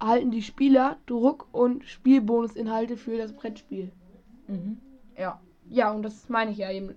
Erhalten 0.00 0.30
die 0.30 0.42
Spieler 0.42 0.96
Druck- 1.06 1.46
und 1.52 1.84
Spielbonusinhalte 1.84 2.96
für 2.96 3.18
das 3.18 3.34
Brettspiel. 3.34 3.92
Mhm. 4.48 4.78
Ja. 5.18 5.40
Ja, 5.68 5.92
und 5.92 6.02
das 6.02 6.28
meine 6.28 6.52
ich 6.52 6.58
ja 6.58 6.70
eben. 6.70 6.94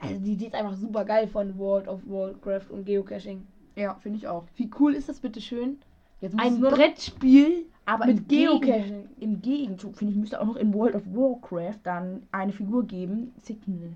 Also 0.00 0.20
die 0.20 0.32
Idee 0.32 0.46
ist 0.46 0.54
einfach 0.54 0.74
super 0.74 1.04
geil 1.04 1.28
von 1.28 1.58
World 1.58 1.88
of 1.88 2.00
Warcraft 2.06 2.70
und 2.70 2.86
Geocaching. 2.86 3.46
Ja, 3.76 3.94
finde 3.94 4.18
ich 4.18 4.28
auch. 4.28 4.44
Wie 4.56 4.70
cool 4.78 4.94
ist 4.94 5.08
das 5.08 5.20
bitte 5.20 5.40
schön? 5.40 5.78
Ein 6.36 6.60
Brettspiel 6.60 7.64
aber 7.86 8.06
mit 8.06 8.28
Geocaching. 8.28 9.08
Im 9.20 9.40
Gegenzug, 9.40 9.96
finde 9.96 10.12
ich, 10.12 10.18
müsste 10.18 10.40
auch 10.40 10.44
noch 10.46 10.56
in 10.56 10.72
World 10.74 10.94
of 10.94 11.02
Warcraft 11.06 11.78
dann 11.82 12.22
eine 12.30 12.52
Figur 12.52 12.84
geben. 12.84 13.32
Signal. 13.42 13.90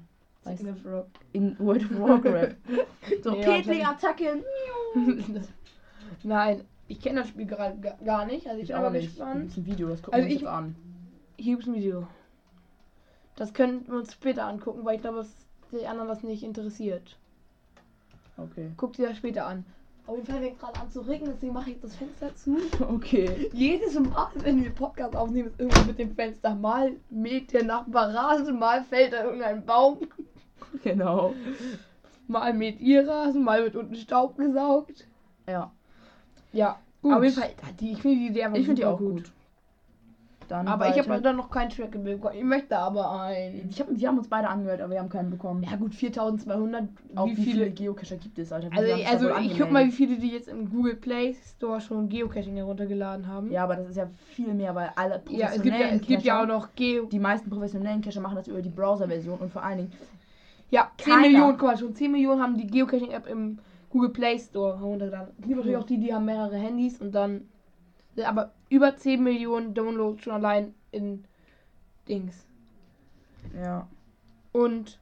Signal 0.45 0.75
Frog. 0.77 1.07
In 1.33 1.59
World 1.59 1.85
of 1.85 1.99
Warcraft. 2.01 2.55
so, 3.23 3.35
Ja, 3.37 3.43
Petling-Attacke. 3.45 4.43
Nein, 6.23 6.63
ich 6.89 7.01
kenne 7.01 7.21
das 7.21 7.29
Spiel 7.29 7.47
gerade 7.47 7.79
ga- 7.79 7.97
gar 8.05 8.27
nicht. 8.27 8.47
Also 8.47 8.59
ich, 8.59 8.65
Ich 8.65 8.69
bin 8.69 8.77
aber 8.77 8.91
nicht. 8.91 9.09
Gespannt. 9.09 9.41
gibt's 9.43 9.57
ein 9.57 9.67
Video, 9.67 9.89
das 9.89 10.03
gucken 10.03 10.15
Also 10.15 10.29
wir 10.29 10.35
uns 10.35 10.43
ich- 10.43 10.49
an. 10.49 10.75
Hier 11.37 11.57
gibt 11.57 11.69
ein 11.69 11.75
Video. 11.75 12.07
Das 13.37 13.53
können 13.53 13.87
wir 13.89 13.97
uns 13.97 14.13
später 14.13 14.45
angucken, 14.47 14.85
weil 14.85 14.97
ich 14.97 15.01
glaube, 15.03 15.19
dass 15.19 15.35
die 15.73 15.87
anderen 15.87 16.09
das 16.09 16.23
nicht 16.23 16.43
interessiert. 16.45 17.17
Okay. 18.37 18.71
Guckt 18.77 18.99
ihr 18.99 19.09
das 19.09 19.17
später 19.19 19.47
an. 19.47 19.65
Auf 20.07 20.17
jeden 20.17 20.27
Fall 20.27 20.41
fängt 20.41 20.59
gerade 20.59 20.81
an 20.81 20.91
zu 20.91 21.01
regnen, 21.01 21.33
deswegen 21.35 21.55
mache 21.55 21.71
ich 21.71 21.81
das 21.81 21.97
Fenster 21.97 22.35
zu. 22.37 22.59
Okay. 22.89 23.49
Jedes 23.55 23.99
Mal, 23.99 24.29
wenn 24.43 24.63
wir 24.63 24.71
Podcast 24.71 25.17
aufnehmen, 25.17 25.49
ist 25.49 25.59
irgendwas 25.59 25.87
mit 25.87 25.99
dem 25.99 26.15
Fenster. 26.15 26.55
Mal 26.55 26.93
mäht 27.09 27.53
der 27.55 27.65
Nachbar 27.65 28.15
Rasen, 28.15 28.59
mal 28.59 28.83
fällt 28.85 29.15
da 29.15 29.25
irgendein 29.25 29.65
Baum, 29.65 29.99
Genau. 30.83 31.33
mal 32.27 32.53
mäht 32.53 32.81
ihr 32.81 33.09
Rasen, 33.09 33.43
mal 33.45 33.63
wird 33.63 33.77
unten 33.77 33.95
Staub 33.95 34.37
gesaugt. 34.37 35.07
Ja. 35.49 35.73
Ja, 36.53 36.79
Gut. 37.01 37.15
auf 37.15 37.23
jeden 37.23 37.35
Fall, 37.37 37.51
die, 37.81 37.93
ich 37.93 38.03
finde 38.03 38.17
die 38.19 38.27
Idee 38.27 38.45
einfach 38.45 38.59
Ich 38.59 38.67
finde 38.67 38.83
die 38.83 38.87
auch 38.87 38.99
gut. 38.99 39.33
Dann 40.49 40.69
Aber 40.69 40.89
ich 40.89 40.99
habe 40.99 41.09
weiter. 41.09 41.21
dann 41.23 41.37
noch 41.37 41.51
keinen 41.51 41.71
Trackable 41.71 42.17
bekommen. 42.17 42.37
Ich 42.37 42.45
möchte 42.45 42.79
aber 42.79 43.11
einen. 43.23 43.69
Ich 43.71 43.81
hab, 43.81 43.87
wir 43.91 44.09
haben 44.09 44.19
uns 44.19 44.29
beide 44.29 44.49
angehört, 44.49 44.81
aber 44.81 44.93
wir 44.93 45.01
haben 45.01 45.09
keinen 45.09 45.31
bekommen. 45.31 45.63
Ja 45.63 45.77
gut, 45.77 45.95
4200. 45.95 46.89
Auch 47.15 47.27
wie 47.27 47.35
viele? 47.37 47.71
Geocacher 47.71 48.17
gibt 48.17 48.39
es, 48.39 48.53
Alter? 48.53 48.71
Wie 48.71 48.77
Also, 49.07 49.29
da 49.29 49.35
also 49.35 49.51
ich 49.53 49.59
guck 49.59 49.71
mal, 49.71 49.87
wie 49.87 49.91
viele 49.93 50.17
die 50.17 50.29
jetzt 50.29 50.49
im 50.49 50.71
Google 50.71 50.97
Play 50.97 51.35
Store 51.57 51.81
schon 51.81 52.09
Geocaching 52.09 52.57
heruntergeladen 52.57 53.27
haben. 53.27 53.51
Ja, 53.51 53.65
aber 53.65 53.77
das 53.77 53.91
ist 53.91 53.97
ja 53.97 54.09
viel 54.35 54.53
mehr, 54.55 54.75
weil 54.75 54.91
alle 54.97 55.23
ja 55.31 55.49
es 55.55 55.63
gibt 55.63 55.79
ja, 55.79 55.87
es 55.89 56.03
gibt 56.03 56.23
ja 56.23 56.43
auch 56.43 56.47
noch 56.47 56.69
Geo. 56.75 57.07
Die 57.07 57.19
meisten 57.19 57.51
professionellen 57.51 58.01
Cacher 58.01 58.21
machen 58.21 58.37
das 58.37 58.49
über 58.49 58.63
die 58.63 58.71
Browser-Version 58.71 59.39
und 59.39 59.51
vor 59.53 59.63
allen 59.63 59.79
Dingen. 59.79 59.93
Ja, 60.71 60.91
10 60.99 61.13
keiner- 61.13 61.29
Millionen, 61.29 61.59
guck 61.59 61.69
mal, 61.69 61.79
schon 61.79 61.95
10 61.95 62.11
Millionen 62.11 62.43
haben 62.43 62.57
die 62.57 62.67
Geocaching-App 62.67 63.29
im 63.29 63.59
Google 63.91 64.11
Play 64.11 64.39
Store 64.39 64.77
heruntergeladen. 64.79 65.29
Es 65.39 65.45
gibt 65.47 65.57
natürlich 65.57 65.77
auch 65.77 65.85
die, 65.85 65.99
die 65.99 66.13
haben 66.13 66.25
mehrere 66.25 66.57
Handys 66.57 67.01
und 67.01 67.13
dann. 67.15 67.43
Aber 68.23 68.53
über 68.69 68.97
10 68.97 69.23
Millionen 69.23 69.75
Downloads 69.75 70.23
schon 70.23 70.35
allein 70.35 70.75
in 70.91 71.25
Dings. 72.09 72.47
Ja. 73.61 73.89
Und 74.53 74.99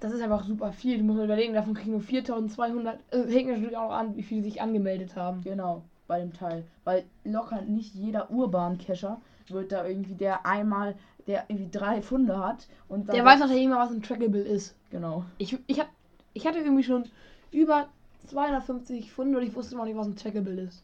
das 0.00 0.12
ist 0.12 0.20
einfach 0.20 0.44
super 0.44 0.72
viel. 0.72 0.98
Du 0.98 1.04
musst 1.04 1.18
mal 1.18 1.24
überlegen, 1.24 1.54
davon 1.54 1.74
kriegen 1.74 1.92
nur 1.92 2.00
4200. 2.00 2.98
Es 3.10 3.32
hängt 3.32 3.48
natürlich 3.48 3.76
auch 3.76 3.90
an, 3.90 4.16
wie 4.16 4.22
viele 4.22 4.42
sich 4.42 4.60
angemeldet 4.60 5.16
haben. 5.16 5.42
Genau, 5.42 5.82
bei 6.06 6.20
dem 6.20 6.32
Teil. 6.32 6.64
Weil 6.84 7.04
locker 7.24 7.62
nicht 7.62 7.94
jeder 7.94 8.30
Urban-Cacher 8.30 9.20
wird 9.48 9.72
da 9.72 9.86
irgendwie 9.86 10.14
der 10.14 10.46
einmal, 10.46 10.94
der 11.26 11.44
irgendwie 11.48 11.70
drei 11.70 12.02
Funde 12.02 12.38
hat 12.38 12.66
und. 12.88 13.08
Der 13.08 13.24
weiß 13.24 13.40
natürlich 13.40 13.64
immer, 13.64 13.78
was 13.78 13.90
ein 13.90 14.02
Trackable 14.02 14.42
ist. 14.42 14.74
Genau. 14.90 15.24
Ich, 15.38 15.56
ich, 15.66 15.80
hab, 15.80 15.88
ich 16.34 16.46
hatte 16.46 16.58
irgendwie 16.58 16.84
schon 16.84 17.04
über 17.50 17.88
250 18.26 19.12
Funde 19.12 19.38
und 19.38 19.44
ich 19.44 19.54
wusste 19.54 19.76
noch 19.76 19.84
nicht, 19.84 19.96
was 19.96 20.06
ein 20.06 20.16
Trackable 20.16 20.60
ist. 20.60 20.82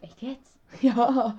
Echt 0.00 0.22
jetzt? 0.22 0.58
Ja. 0.82 1.38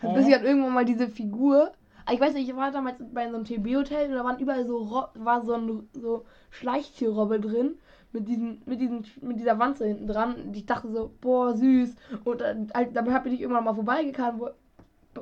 Hä? 0.00 0.14
Bis 0.14 0.26
ich 0.26 0.32
halt 0.32 0.44
irgendwann 0.44 0.74
mal 0.74 0.84
diese 0.84 1.08
Figur. 1.08 1.72
Ah, 2.06 2.12
Ich 2.12 2.20
weiß 2.20 2.34
nicht, 2.34 2.48
ich 2.48 2.56
war 2.56 2.70
damals 2.70 2.96
bei 3.12 3.28
so 3.28 3.36
einem 3.36 3.44
TB-Hotel 3.44 4.08
und 4.10 4.14
da 4.16 4.24
waren 4.24 4.38
überall 4.38 4.66
so 4.66 4.78
Ro 4.78 5.04
war 5.14 5.44
so 5.44 5.54
ein 5.54 5.88
so 5.92 6.24
Schleichtierrobbe 6.50 7.40
drin. 7.40 7.78
Mit, 8.12 8.26
diesen, 8.28 8.60
mit, 8.66 8.80
diesen, 8.80 9.06
mit 9.20 9.38
dieser 9.38 9.60
Wanze 9.60 9.86
hinten 9.86 10.08
dran. 10.08 10.34
Und 10.34 10.56
ich 10.56 10.66
dachte 10.66 10.90
so, 10.90 11.12
boah, 11.20 11.54
süß. 11.56 11.94
Und 12.24 12.40
dann, 12.40 12.68
halt, 12.74 12.96
dabei 12.96 13.12
habe 13.12 13.28
ich 13.28 13.40
irgendwann 13.40 13.62
mal 13.62 13.74
vorbeigefahren, 13.74 14.40
wo, 14.40 14.50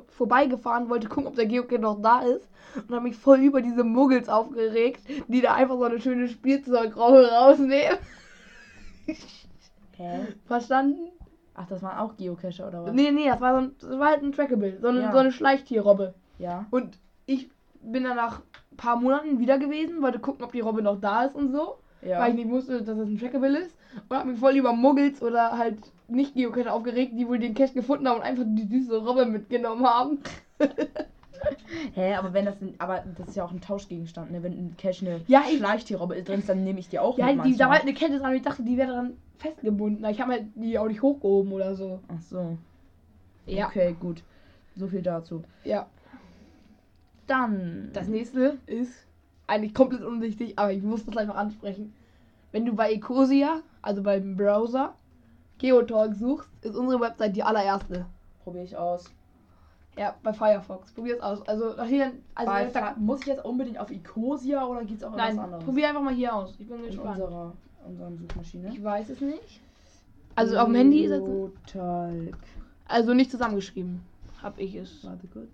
vorbeigefahren, 0.09 0.89
wollte 0.89 1.07
gucken, 1.07 1.27
ob 1.27 1.35
der 1.35 1.45
Geocache 1.45 1.79
noch 1.79 2.01
da 2.01 2.21
ist. 2.21 2.49
Und 2.75 2.89
habe 2.95 3.03
mich 3.03 3.15
voll 3.15 3.39
über 3.41 3.61
diese 3.61 3.83
Muggels 3.83 4.27
aufgeregt, 4.27 5.01
die 5.27 5.41
da 5.41 5.53
einfach 5.53 5.77
so 5.77 5.83
eine 5.83 5.99
schöne 6.01 6.27
Spielzeugrolle 6.29 7.31
rausnehmen. 7.31 7.99
Hä? 9.91 10.27
Verstanden? 10.45 11.11
Ach, 11.61 11.67
das 11.67 11.83
waren 11.83 11.97
auch 11.97 12.15
Geocacher 12.15 12.69
oder 12.69 12.85
was? 12.85 12.93
Nee, 12.93 13.11
nee, 13.11 13.27
das 13.27 13.41
war, 13.41 13.53
so 13.53 13.59
ein, 13.59 13.75
das 13.81 13.99
war 13.99 14.07
halt 14.07 14.23
ein 14.23 14.31
Trackable. 14.31 14.77
So 14.81 14.87
eine, 14.87 15.01
Ja. 15.01 15.11
so 15.11 15.17
eine 15.17 15.33
Schleichtierrobbe. 15.33 16.13
Ja. 16.37 16.65
Und 16.71 16.97
ich 17.25 17.49
bin 17.81 18.05
dann 18.05 18.15
nach 18.15 18.39
ein 18.71 18.77
paar 18.77 18.95
Monaten 18.95 19.39
wieder 19.39 19.59
gewesen, 19.59 20.01
wollte 20.01 20.19
gucken, 20.19 20.45
ob 20.45 20.53
die 20.53 20.61
Robbe 20.61 20.81
noch 20.81 21.01
da 21.01 21.25
ist 21.25 21.35
und 21.35 21.51
so. 21.51 21.79
Ja. 22.01 22.19
Weil 22.21 22.29
ich 22.29 22.35
nicht 22.37 22.49
wusste, 22.49 22.77
dass 22.81 22.97
das 22.97 23.09
ein 23.09 23.19
Trackable 23.19 23.57
ist. 23.57 23.75
Und 24.07 24.15
hab 24.17 24.25
mich 24.25 24.39
voll 24.39 24.55
über 24.55 24.71
Muggels 24.71 25.21
oder 25.21 25.57
halt 25.57 25.79
nicht 26.07 26.33
Geocacher 26.33 26.73
aufgeregt, 26.73 27.11
die 27.17 27.27
wohl 27.27 27.39
den 27.39 27.53
Cache 27.55 27.73
gefunden 27.73 28.07
haben 28.07 28.17
und 28.19 28.23
einfach 28.23 28.45
die 28.47 28.65
süße 28.65 28.95
Robbe 29.05 29.25
mitgenommen 29.25 29.85
haben. 29.85 30.19
Hä, 31.93 32.15
aber 32.15 32.33
wenn 32.33 32.45
das 32.45 32.61
ein, 32.61 32.75
aber 32.79 33.03
das 33.17 33.29
ist 33.29 33.35
ja 33.35 33.45
auch 33.45 33.51
ein 33.51 33.61
Tauschgegenstand, 33.61 34.31
ne? 34.31 34.41
Wenn 34.43 34.53
ein 34.53 34.75
Cache 34.77 35.05
eine 35.05 35.21
Ja, 35.27 35.43
ich- 35.49 35.57
Schleichtierrobbe 35.57 36.21
drin 36.23 36.39
ist, 36.39 36.49
dann 36.49 36.63
nehme 36.63 36.79
ich 36.79 36.89
die 36.89 36.99
auch 36.99 37.17
Ja, 37.17 37.31
mit. 37.33 37.45
die, 37.45 37.55
da 37.57 37.69
halt 37.69 37.81
eine 37.83 37.93
Kette 37.93 38.17
dran 38.19 38.31
und 38.31 38.37
ich 38.37 38.43
dachte, 38.43 38.63
die 38.63 38.77
wäre 38.77 38.89
daran 38.89 39.13
festgebunden. 39.37 40.03
Ich 40.05 40.19
habe 40.21 40.33
halt 40.33 40.45
die 40.55 40.77
auch 40.79 40.87
nicht 40.87 41.01
hochgehoben 41.01 41.51
oder 41.53 41.75
so. 41.75 41.99
Ach 42.07 42.21
so. 42.21 42.57
Ja. 43.45 43.67
Okay, 43.67 43.95
gut. 43.99 44.23
So 44.75 44.87
viel 44.87 45.01
dazu. 45.01 45.43
Ja. 45.63 45.87
Dann. 47.27 47.89
Das 47.93 48.07
nächste 48.07 48.57
ist 48.65 49.05
eigentlich 49.47 49.73
komplett 49.73 50.03
unwichtig, 50.03 50.57
aber 50.57 50.71
ich 50.73 50.83
muss 50.83 51.05
das 51.05 51.17
einfach 51.17 51.35
ansprechen. 51.35 51.93
Wenn 52.51 52.65
du 52.65 52.73
bei 52.75 52.91
Ecosia, 52.91 53.61
also 53.81 54.01
beim 54.03 54.35
Browser, 54.35 54.95
Geotalk 55.59 56.15
suchst, 56.15 56.49
ist 56.61 56.75
unsere 56.75 56.99
Website 57.01 57.35
die 57.35 57.43
allererste. 57.43 58.05
probiere 58.43 58.63
ich 58.63 58.75
aus. 58.77 59.11
Ja, 59.99 60.15
bei 60.23 60.31
Firefox. 60.31 60.93
Probier's 60.93 61.19
aus. 61.19 61.45
Also, 61.45 61.83
hier, 61.83 62.13
also 62.33 62.49
Bei, 62.49 62.65
da, 62.67 62.95
muss 62.97 63.19
ich 63.19 63.27
jetzt 63.27 63.43
unbedingt 63.43 63.77
auf 63.77 63.91
Ecosia 63.91 64.65
oder 64.65 64.85
geht 64.85 64.99
es 64.99 65.03
auch 65.03 65.13
nein, 65.13 65.35
was 65.35 65.43
anderes? 65.43 65.65
probier 65.65 65.89
einfach 65.89 66.01
mal 66.01 66.13
hier 66.13 66.33
aus. 66.33 66.55
Ich 66.57 66.69
bin 66.69 66.79
in 66.79 66.85
gespannt. 66.85 67.19
unserer, 67.19 67.53
unserer 67.85 68.11
Suchmaschine. 68.13 68.69
Ich 68.69 68.81
weiß 68.81 69.09
es 69.09 69.19
nicht. 69.19 69.59
Also 70.35 70.57
auf 70.57 70.67
dem 70.67 70.75
Handy 70.75 71.03
ist 71.03 71.11
es. 71.11 71.19
Geotalk. 71.21 72.37
Also 72.87 73.13
nicht 73.13 73.29
zusammengeschrieben. 73.29 74.01
Hab 74.41 74.57
ich 74.57 74.73
es. 74.75 75.03
Warte 75.03 75.27
kurz. 75.27 75.49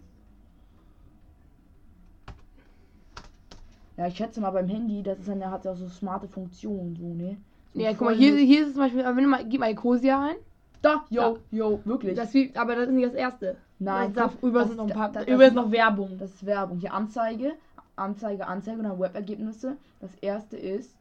Ja, 3.98 4.06
ich 4.06 4.16
schätze 4.16 4.42
mal 4.42 4.52
beim 4.52 4.68
Handy, 4.68 5.02
das 5.02 5.18
ist 5.18 5.28
dann, 5.28 5.40
der 5.40 5.50
hat 5.50 5.66
ja 5.66 5.74
so 5.74 5.88
smarte 5.88 6.28
Funktionen, 6.28 6.96
so, 6.96 7.16
ne? 7.16 7.38
So 7.74 7.80
Ja, 7.82 7.94
guck 7.94 8.02
mal, 8.02 8.14
hier, 8.16 8.36
hier 8.36 8.62
ist 8.62 8.68
es 8.68 8.74
zum 8.74 8.84
Beispiel, 8.84 9.04
wenn 9.04 9.16
du 9.24 9.28
mal, 9.28 9.44
gib 9.44 9.60
mal 9.60 9.72
Ecosia 9.72 10.22
ein. 10.24 10.36
Da, 10.84 11.04
yo, 11.10 11.22
Da. 11.22 11.36
yo, 11.50 11.80
wirklich. 11.84 12.16
Das, 12.16 12.32
wie- 12.36 12.56
aber 12.56 12.76
das 12.76 12.90
ist 12.90 12.94
nicht 12.94 13.08
das 13.08 13.16
erste. 13.16 13.58
Nein, 13.80 14.14
das, 14.14 14.32
guck, 14.32 14.44
über 14.50 14.66
sind 14.66 14.78
noch 14.78 14.88
paar. 14.88 15.12
das- 15.12 15.28
über 15.28 15.46
ist 15.46 15.54
noch 15.54 15.72
Werbung. 15.72 16.18
Das 16.18 16.32
ist 16.34 16.46
Werbung. 16.46 16.80
Hier 16.80 16.94
Anzeige, 16.94 17.54
Anzeige, 17.96 18.48
Anzeige 18.48 18.78
und 18.80 18.84
dann 18.86 19.00
Webergebnisse. 19.00 19.78
Das 20.00 20.14
erste 20.22 20.58
ist 20.58 20.96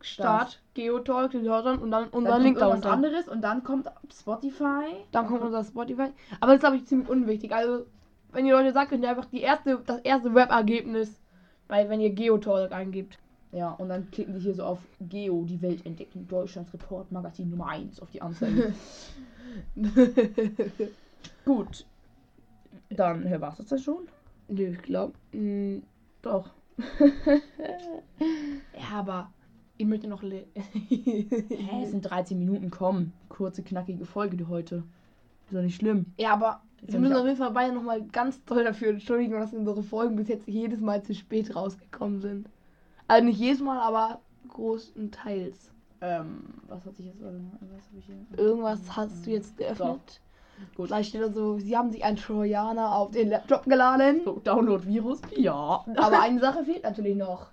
Start, 0.00 0.60
Geotalk, 0.74 1.32
Hörern 1.34 1.78
und 1.78 1.90
dann 1.90 2.08
unser 2.08 2.38
Link 2.38 2.58
irgendwas 2.58 2.80
darunter. 2.82 2.90
anderes 2.92 3.28
und 3.28 3.42
dann 3.42 3.64
kommt 3.64 3.90
Spotify. 4.12 4.84
Dann 5.12 5.26
kommt 5.26 5.42
unser 5.42 5.64
Spotify. 5.64 6.08
Aber 6.40 6.52
das 6.52 6.54
ist, 6.56 6.60
glaube 6.60 6.76
ich, 6.76 6.84
ziemlich 6.86 7.08
unwichtig. 7.08 7.52
Also, 7.52 7.86
wenn 8.32 8.44
ihr 8.46 8.54
Leute 8.54 8.72
sagt, 8.72 8.90
könnt 8.90 9.02
ihr 9.02 9.10
einfach 9.10 9.24
die 9.26 9.40
erste, 9.40 9.80
das 9.86 10.00
erste 10.00 10.34
Webergebnis, 10.34 11.18
weil 11.68 11.88
wenn 11.88 12.00
ihr 12.00 12.10
Geotalk 12.10 12.72
eingibt. 12.72 13.18
Ja, 13.52 13.70
und 13.70 13.88
dann 13.88 14.10
klicken 14.10 14.34
die 14.34 14.40
hier 14.40 14.54
so 14.54 14.64
auf 14.64 14.80
Geo, 15.00 15.44
die 15.44 15.62
Welt 15.62 15.86
entdecken, 15.86 16.26
Deutschlands 16.28 16.72
Report, 16.74 17.10
Magazin 17.10 17.48
Nummer 17.48 17.68
1 17.68 18.02
auf 18.02 18.10
die 18.10 18.20
Anzeige. 18.20 18.74
Gut. 21.44 21.86
Dann, 22.90 23.28
hör, 23.28 23.40
war's 23.40 23.56
das 23.68 23.82
schon? 23.82 24.08
Nö, 24.48 24.68
ich 24.72 24.82
glaube. 24.82 25.14
Doch. 26.22 26.50
Ja, 28.74 28.98
aber 28.98 29.32
ich 29.76 29.86
möchte 29.86 30.08
noch. 30.08 30.22
le- 30.22 30.46
Hä, 30.54 31.82
es 31.82 31.90
sind 31.90 32.02
13 32.02 32.38
Minuten, 32.38 32.70
komm. 32.70 33.12
Kurze, 33.28 33.62
knackige 33.62 34.04
Folge 34.04 34.36
die 34.36 34.46
heute. 34.46 34.82
Ist 35.46 35.54
doch 35.54 35.62
nicht 35.62 35.76
schlimm. 35.76 36.06
ja, 36.18 36.32
aber 36.32 36.62
Jetzt 36.82 36.92
wir 36.92 37.00
müssen 37.00 37.16
auf 37.16 37.24
jeden 37.24 37.36
Fall 37.38 37.52
beide 37.52 37.72
nochmal 37.74 38.02
ganz 38.08 38.44
toll 38.44 38.64
dafür 38.64 38.90
entschuldigen, 38.90 39.32
dass 39.32 39.52
unsere 39.54 39.82
Folgen 39.82 40.16
bis 40.16 40.28
jetzt 40.28 40.46
jedes 40.46 40.80
Mal 40.80 41.02
zu 41.02 41.14
spät 41.14 41.54
rausgekommen 41.56 42.20
sind. 42.20 42.48
Also 43.08 43.24
nicht 43.26 43.38
jedes 43.38 43.60
Mal, 43.60 43.78
aber 43.80 44.20
großenteils. 44.48 45.72
Ähm, 46.02 46.44
was 46.68 46.84
hat 46.84 46.96
sich 46.96 47.06
jetzt. 47.06 47.22
Was 47.22 47.30
hab 47.32 47.98
ich 47.98 48.04
hier? 48.04 48.16
Irgendwas 48.36 48.94
hast 48.96 49.24
du 49.26 49.30
jetzt 49.30 49.56
geöffnet. 49.56 50.20
Gut. 50.76 50.88
Vielleicht 50.88 51.08
steht 51.10 51.22
da 51.22 51.30
so, 51.30 51.58
sie 51.58 51.76
haben 51.76 51.90
sich 51.90 52.04
einen 52.04 52.16
Trojaner 52.16 52.94
auf 52.94 53.10
den 53.10 53.28
Laptop 53.30 53.64
geladen. 53.64 54.20
So, 54.24 54.40
Download-Virus? 54.44 55.20
Ja. 55.36 55.84
Aber 55.96 56.20
eine 56.20 56.40
Sache 56.46 56.64
fehlt 56.64 56.82
natürlich 56.82 57.16
noch. 57.16 57.46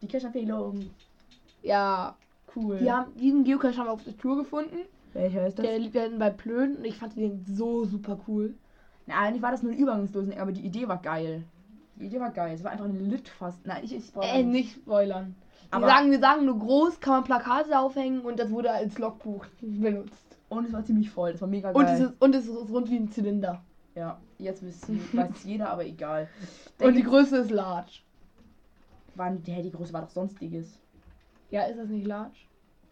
Die 0.00 0.08
Cache-Empfehlung. 0.08 0.90
Ja, 1.62 2.16
Cool. 2.54 2.78
die 2.78 2.90
haben 2.90 3.14
diesen 3.16 3.44
Geocache 3.44 3.76
haben 3.78 3.86
wir 3.86 3.92
auf 3.92 4.04
der 4.04 4.16
Tour 4.18 4.36
gefunden. 4.36 4.76
Welcher 5.14 5.46
ist 5.46 5.58
das? 5.58 5.66
Der 5.66 5.78
liegt 5.78 5.94
ja 5.94 6.02
hinten 6.02 6.18
bei 6.18 6.30
Plön 6.30 6.76
und 6.76 6.84
ich 6.84 6.96
fand 6.96 7.16
den 7.16 7.44
so 7.46 7.84
super 7.84 8.18
cool. 8.28 8.54
Na, 9.06 9.18
eigentlich 9.20 9.42
war 9.42 9.50
das 9.50 9.62
nur 9.62 9.72
eine 9.72 9.80
Übergangslösung, 9.80 10.36
aber 10.38 10.52
die 10.52 10.62
Idee 10.64 10.86
war 10.88 10.98
geil. 11.00 11.44
Die 11.96 12.06
Idee 12.06 12.20
war 12.20 12.30
geil. 12.30 12.54
Es 12.54 12.64
war 12.64 12.70
einfach 12.72 12.84
ein 12.86 13.10
Lit 13.10 13.28
fast. 13.28 13.64
Nein, 13.66 13.82
ich, 13.84 13.94
ich 13.94 14.04
spoilere 14.06 14.34
Äh, 14.38 14.42
nicht 14.42 14.74
spoilern. 14.74 15.34
Wir 15.70 15.76
Aber- 15.76 15.86
sagen, 15.86 16.10
wir 16.10 16.18
sagen 16.20 16.44
nur 16.46 16.58
groß, 16.58 17.00
kann 17.00 17.14
man 17.14 17.24
Plakate 17.24 17.78
aufhängen 17.78 18.20
und 18.22 18.38
das 18.38 18.50
wurde 18.50 18.70
als 18.70 18.98
Logbuch 18.98 19.46
benutzt. 19.60 20.31
Und 20.52 20.66
es 20.66 20.72
war 20.72 20.84
ziemlich 20.84 21.10
voll. 21.10 21.32
Das 21.32 21.40
war 21.40 21.48
mega 21.48 21.70
Und 21.70 21.84
geil. 21.86 21.94
es, 21.94 22.00
ist, 22.10 22.14
und 22.20 22.34
es 22.34 22.46
ist 22.46 22.70
rund 22.70 22.90
wie 22.90 22.96
ein 22.96 23.10
Zylinder. 23.10 23.62
ja, 23.94 24.20
jetzt 24.38 24.62
wisst 24.62 24.88
ihr, 24.88 24.98
weiß 25.12 25.44
jeder, 25.44 25.70
aber 25.70 25.84
egal. 25.86 26.28
Und 26.80 26.94
die 26.94 27.02
Größe 27.02 27.38
ist 27.38 27.50
large. 27.50 28.00
waren, 29.14 29.42
hä, 29.44 29.62
die 29.62 29.70
Größe 29.70 29.92
war 29.92 30.02
doch 30.02 30.10
sonstiges. 30.10 30.78
Ja, 31.50 31.62
ist 31.62 31.78
das 31.78 31.88
nicht 31.88 32.06
large? 32.06 32.36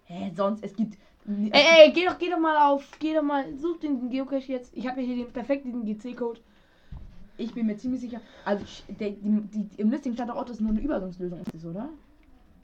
Hä, 0.05 0.33
sonst, 0.35 0.65
es 0.65 0.75
gibt. 0.75 0.97
Ey, 1.27 1.51
ey, 1.53 1.93
geh 1.93 2.07
doch, 2.07 2.19
geh 2.19 2.31
doch 2.31 2.39
mal 2.39 2.73
auf, 2.73 2.97
geh 2.99 3.15
doch 3.15 3.23
mal, 3.23 3.45
such 3.57 3.79
den 3.81 4.09
Geocache 4.09 4.53
jetzt. 4.53 4.75
Ich 4.75 4.89
habe 4.89 5.01
ja 5.03 5.07
hier 5.07 5.25
den 5.25 5.33
perfekten 5.33 5.85
GC-Code. 5.85 6.41
Ich 7.37 7.55
bin 7.55 7.67
mir 7.67 7.77
ziemlich 7.77 8.01
sicher. 8.01 8.21
Also, 8.45 8.65
der, 8.89 9.11
die, 9.11 9.41
die, 9.53 9.69
im 9.77 9.91
Listing 9.91 10.15
stand 10.15 10.31
doch 10.31 10.37
auch, 10.37 10.45
dass 10.45 10.57
es 10.57 10.61
nur 10.61 10.71
eine 10.71 10.81
Übergangslösung 10.81 11.41
ist, 11.55 11.65
oder? 11.65 11.91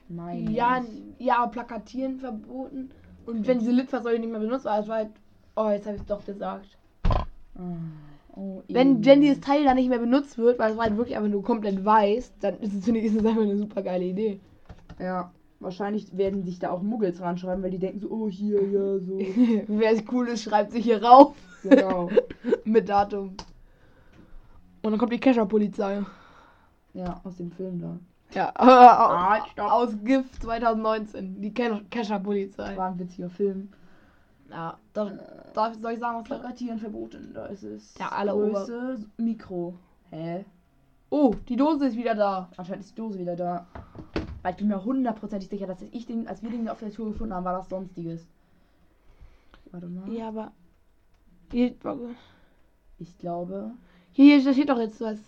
Nein. 0.08 0.50
Ja, 0.50 0.82
ja, 1.18 1.46
plakatieren 1.46 2.18
verboten. 2.18 2.90
Und 3.26 3.46
wenn 3.46 3.58
diese 3.58 3.72
Litfaßsäule 3.72 4.18
nicht 4.18 4.30
mehr 4.30 4.40
benutzt 4.40 4.64
war, 4.64 4.78
es 4.80 4.88
war 4.88 4.96
halt. 4.96 5.10
Oh, 5.56 5.68
jetzt 5.70 5.86
habe 5.86 5.96
ich 5.96 6.02
es 6.02 6.08
doch 6.08 6.24
gesagt. 6.24 6.66
Ah, 7.04 7.74
Oh, 8.38 8.62
Wenn, 8.68 9.02
eh. 9.02 9.06
wenn 9.06 9.22
dieses 9.22 9.40
Teil 9.40 9.64
dann 9.64 9.76
nicht 9.76 9.88
mehr 9.88 9.98
benutzt 9.98 10.36
wird, 10.36 10.58
weil 10.58 10.72
es 10.72 10.76
war 10.76 10.84
halt 10.84 10.98
wirklich 10.98 11.16
einfach 11.16 11.30
nur 11.30 11.42
komplett 11.42 11.82
weiß, 11.82 12.34
dann 12.40 12.58
ist 12.60 12.74
es, 12.74 12.86
es 12.86 13.16
einfach 13.26 13.40
eine 13.40 13.56
super 13.56 13.80
geile 13.80 14.04
Idee. 14.04 14.40
Ja, 14.98 15.32
wahrscheinlich 15.58 16.14
werden 16.14 16.44
sich 16.44 16.58
da 16.58 16.70
auch 16.70 16.82
Muggels 16.82 17.18
ranschreiben, 17.22 17.62
weil 17.64 17.70
die 17.70 17.78
denken 17.78 18.00
so, 18.00 18.10
oh 18.10 18.28
hier, 18.28 18.62
ja, 18.62 18.98
so. 18.98 19.18
Wer 19.68 19.90
es 19.90 20.04
cool 20.12 20.28
ist, 20.28 20.42
schreibt 20.42 20.72
sich 20.72 20.84
hier 20.84 21.02
rauf. 21.02 21.34
genau. 21.62 22.10
Mit 22.66 22.90
Datum. 22.90 23.28
Und 24.82 24.90
dann 24.90 24.98
kommt 24.98 25.14
die 25.14 25.18
Kescher-Polizei. 25.20 26.02
Ja, 26.92 27.20
aus 27.24 27.36
dem 27.38 27.50
Film 27.50 27.80
da. 27.80 27.98
Ja, 28.36 28.52
Ah, 28.54 29.46
stopp. 29.50 29.70
aus 29.72 29.96
Gift 30.04 30.42
2019. 30.42 31.40
Die 31.40 31.54
Ke- 31.54 31.84
Kescher-Polizei. 31.90 32.76
War 32.76 32.88
ein 32.90 32.98
witziger 32.98 33.30
Film. 33.30 33.70
Ja, 34.50 34.76
darf, 34.92 35.10
darf, 35.54 35.74
soll 35.80 35.92
ich 35.92 35.98
sagen, 36.00 36.18
was 36.18 36.24
Plakatieren 36.24 36.78
verboten. 36.78 37.32
Da 37.34 37.46
ist 37.46 37.62
es. 37.62 37.94
Ja, 37.98 38.10
alle 38.10 38.32
Größe, 38.32 38.98
Mikro. 39.16 39.74
Hä? 40.10 40.44
Oh, 41.08 41.34
die 41.48 41.56
Dose 41.56 41.86
ist 41.86 41.96
wieder 41.96 42.14
da. 42.14 42.50
Anscheinend 42.56 42.84
ist 42.84 42.90
die 42.92 43.00
Dose 43.00 43.18
wieder 43.18 43.36
da. 43.36 43.66
Weil 44.42 44.52
ich 44.52 44.58
bin 44.58 44.68
mir 44.68 44.84
hundertprozentig 44.84 45.48
sicher, 45.48 45.66
dass 45.66 45.82
ich 45.90 46.06
den, 46.06 46.28
als 46.28 46.42
wir 46.42 46.50
den 46.50 46.68
auf 46.68 46.78
der 46.78 46.92
Tour 46.92 47.06
gefunden 47.06 47.34
haben, 47.34 47.44
war 47.44 47.54
das 47.54 47.68
sonstiges. 47.68 48.28
Warte 49.72 49.86
mal. 49.86 50.12
Ja, 50.12 50.28
aber. 50.28 50.52
Ich 51.52 51.78
glaube. 53.18 53.70
hier 54.12 54.44
da 54.44 54.52
steht 54.52 54.68
doch 54.68 54.78
jetzt 54.78 55.00
was. 55.00 55.18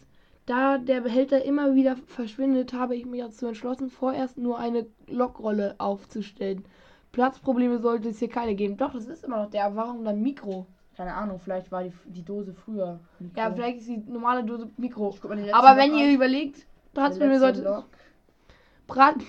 Da 0.48 0.78
der 0.78 1.02
Behälter 1.02 1.44
immer 1.44 1.74
wieder 1.74 1.96
verschwindet, 2.06 2.72
habe 2.72 2.96
ich 2.96 3.04
mich 3.04 3.20
dazu 3.20 3.46
entschlossen, 3.46 3.90
vorerst 3.90 4.38
nur 4.38 4.58
eine 4.58 4.86
Lokrolle 5.06 5.74
aufzustellen. 5.76 6.64
Platzprobleme 7.12 7.80
sollte 7.80 8.08
es 8.08 8.18
hier 8.18 8.30
keine 8.30 8.54
geben. 8.54 8.78
Doch, 8.78 8.94
das 8.94 9.08
ist 9.08 9.24
immer 9.24 9.42
noch 9.42 9.50
der. 9.50 9.76
Warum 9.76 10.06
dann 10.06 10.22
Mikro? 10.22 10.66
Keine 10.96 11.12
Ahnung, 11.12 11.38
vielleicht 11.38 11.70
war 11.70 11.84
die, 11.84 11.92
die 12.06 12.24
Dose 12.24 12.54
früher. 12.54 12.98
Mikro. 13.18 13.38
Ja, 13.38 13.50
vielleicht 13.52 13.80
ist 13.80 13.88
die 13.88 13.98
normale 13.98 14.42
Dose 14.42 14.70
Mikro. 14.78 15.14
Aber 15.52 15.76
wenn 15.76 15.90
Log 15.90 16.00
ihr 16.00 16.08
an. 16.08 16.14
überlegt, 16.14 16.66
Platzprobleme 16.94 17.38
sollte, 17.40 17.84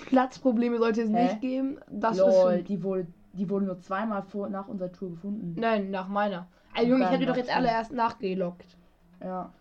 Platzprobleme 0.05 0.77
sollte 0.77 1.01
es 1.01 1.09
Hä? 1.09 1.23
nicht 1.23 1.41
geben. 1.41 1.79
Das 1.91 2.13
ist 2.13 2.19
Lol, 2.19 2.55
schon, 2.55 2.63
die 2.63 2.81
wurde, 2.81 3.07
die 3.33 3.49
wurde 3.49 3.65
nur 3.65 3.81
zweimal 3.81 4.23
vor, 4.23 4.47
nach 4.47 4.69
unserer 4.69 4.93
Tour 4.93 5.09
gefunden. 5.09 5.53
Nein, 5.59 5.91
nach 5.91 6.07
meiner. 6.07 6.47
Also 6.73 6.91
Junge, 6.91 7.03
ich 7.03 7.09
hätte 7.11 7.25
doch 7.25 7.35
jetzt 7.35 7.53
alle 7.53 7.67
erst 7.67 7.91
nachgelockt. 7.91 8.77
Ja. 9.21 9.51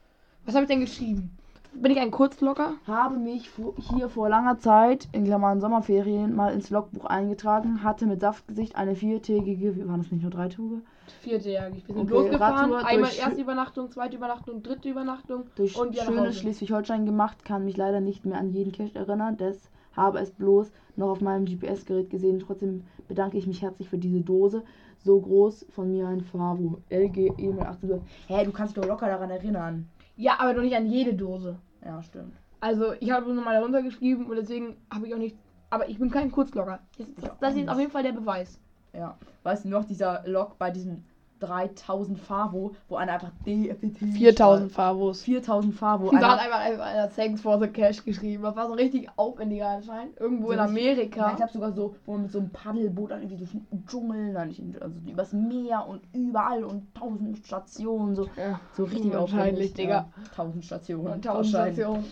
Was 0.45 0.55
habe 0.55 0.63
ich 0.65 0.69
denn 0.69 0.81
geschrieben? 0.81 1.37
Bin 1.81 1.93
ich 1.93 2.01
ein 2.01 2.11
Kurzlocker? 2.11 2.73
Habe 2.89 3.17
mich 3.19 3.49
hier 3.77 4.09
vor 4.09 4.29
langer 4.29 4.59
Zeit, 4.59 5.09
in 5.13 5.25
Klammern 5.25 5.61
Sommerferien, 5.61 6.35
mal 6.35 6.53
ins 6.53 6.71
Logbuch 6.71 7.05
eingetragen, 7.05 7.85
hatte 7.85 8.07
mit 8.07 8.21
Saftgesicht 8.21 8.75
eine 8.75 8.97
viertägige, 8.97 9.77
wie 9.77 9.89
waren 9.89 10.03
das 10.03 10.11
nicht 10.11 10.23
nur 10.23 10.33
drei 10.33 10.49
Tage? 10.49 10.83
Vierte 11.21 11.51
Jahre. 11.51 11.77
Ich 11.77 11.85
bin 11.85 11.97
Okay, 11.97 12.11
losgefahren. 12.11 12.73
Radtour 12.73 12.89
Einmal 12.89 13.11
erste 13.17 13.41
Übernachtung, 13.41 13.93
zweite 13.93 14.17
Übernachtung, 14.17 14.65
dritte 14.65 14.89
Übernachtung. 14.89 15.45
Durch 15.55 15.79
Und 15.81 15.95
nach 15.95 16.05
schönes. 16.05 16.41
Schleswig-Holstein 16.41 17.07
gemacht, 17.07 17.45
kann 17.45 17.65
mich 17.65 17.77
leider 17.77 18.01
nicht 18.01 18.27
mehr 18.27 18.39
an 18.39 18.51
jeden 18.51 18.73
Cache 18.73 18.99
erinnern, 18.99 19.37
des 19.37 19.71
habe 19.95 20.19
es 20.19 20.33
bloß 20.33 20.73
noch 20.97 21.11
auf 21.11 21.21
meinem 21.21 21.45
GPS-Gerät 21.45 22.11
gesehen. 22.11 22.41
Trotzdem 22.41 22.83
bedanke 23.07 23.39
ich 23.39 23.47
mich 23.47 23.63
herzlich 23.63 23.89
für 23.89 23.99
diese 23.99 24.21
Dose. 24.21 24.65
So 24.99 25.21
groß 25.21 25.67
von 25.71 25.93
mir 25.93 26.09
ein 26.09 26.23
Favo. 26.23 26.79
LG 26.91 27.35
Emil 27.39 27.61
1812. 27.61 28.03
Hä, 28.27 28.45
du 28.45 28.51
kannst 28.51 28.77
dich 28.77 28.83
doch 28.83 28.89
locker 28.89 29.07
daran 29.07 29.31
erinnern. 29.31 29.89
Ja, 30.17 30.41
aber 30.41 30.55
doch 30.55 30.63
nicht 30.63 30.75
an 30.75 30.87
jede 30.87 31.15
Dose. 31.15 31.57
Ja, 31.85 32.03
stimmt. 32.03 32.35
Also 32.61 32.93
ich 33.01 33.11
habe 33.11 33.31
es 33.31 33.37
nochmal 33.37 33.55
darunter 33.55 33.83
geschrieben 33.83 34.27
und 34.27 34.37
deswegen 34.37 34.77
habe 34.91 35.07
ich 35.07 35.15
auch 35.15 35.19
nicht. 35.19 35.37
Aber 35.71 35.89
ich 35.89 35.99
bin 35.99 36.11
kein 36.11 36.31
Kurzlocker. 36.31 36.81
Das, 36.97 37.07
das, 37.41 37.53
ist 37.53 37.59
jetzt 37.59 37.69
auf 37.69 37.79
jeden 37.79 37.93
Fall 37.93 38.03
der 38.03 38.13
Beweis. 38.13 38.59
Ja. 38.93 39.17
Weißt 39.43 39.65
du 39.65 39.69
noch, 39.69 39.85
dieser 39.85 40.27
Log 40.27 40.59
bei 40.59 40.71
diesem 40.71 41.05
3000 41.41 42.19
Favo, 42.19 42.75
wo 42.89 42.97
einer 42.97 43.13
einfach 43.13 43.31
DFT 43.47 43.99
4000 44.17 44.73
Favos. 44.73 45.23
4000 45.23 45.75
Favo. 45.75 46.09
Und 46.09 46.15
da 46.21 46.33
hat 46.33 46.41
Einer, 46.41 46.57
einfach 46.57 46.61
einfach 46.61 46.87
einer 46.87 47.11
Thanks 47.11 47.41
for 47.41 47.59
the 47.61 47.69
Cash 47.69 48.05
geschrieben. 48.05 48.43
Das 48.43 48.57
war 48.57 48.69
so 48.69 48.75
richtig 48.75 49.09
aufwendiger 49.17 49.69
anscheinend. 49.69 50.19
Irgendwo 50.21 50.49
So 50.49 50.53
in 50.53 50.59
Amerika. 50.61 51.29
ja, 51.29 51.35
ich 51.37 51.43
habe 51.43 51.53
sogar 51.53 51.73
so, 51.73 51.97
wo 52.07 52.13
man 52.13 52.23
mit 52.23 52.33
so 52.33 52.39
einem 52.39 52.51
Paddelboot 52.51 53.11
dann 53.11 53.21
irgendwie 53.23 53.39
durch 53.39 53.51
den 53.51 53.87
Dschungel, 53.87 54.35
dann 54.35 54.49
nicht, 54.49 54.63
also 54.81 54.95
übers 55.07 55.33
Meer 55.33 55.87
und 55.89 56.03
überall 56.13 56.65
und 56.65 56.87
1000 56.95 57.39
Stationen, 57.39 58.15
so, 58.15 58.29
ja. 58.37 58.61
so 58.77 58.85
richtig 58.85 59.15
aufwendig. 59.15 59.75
Digga. 59.75 59.91
Ja, 59.91 60.09
1000 60.33 60.65
Stationen. 60.65 61.07
Und 61.07 61.27
1000 61.27 61.55
wahrscheinlich. 61.55 61.77
Stationen. 61.79 62.05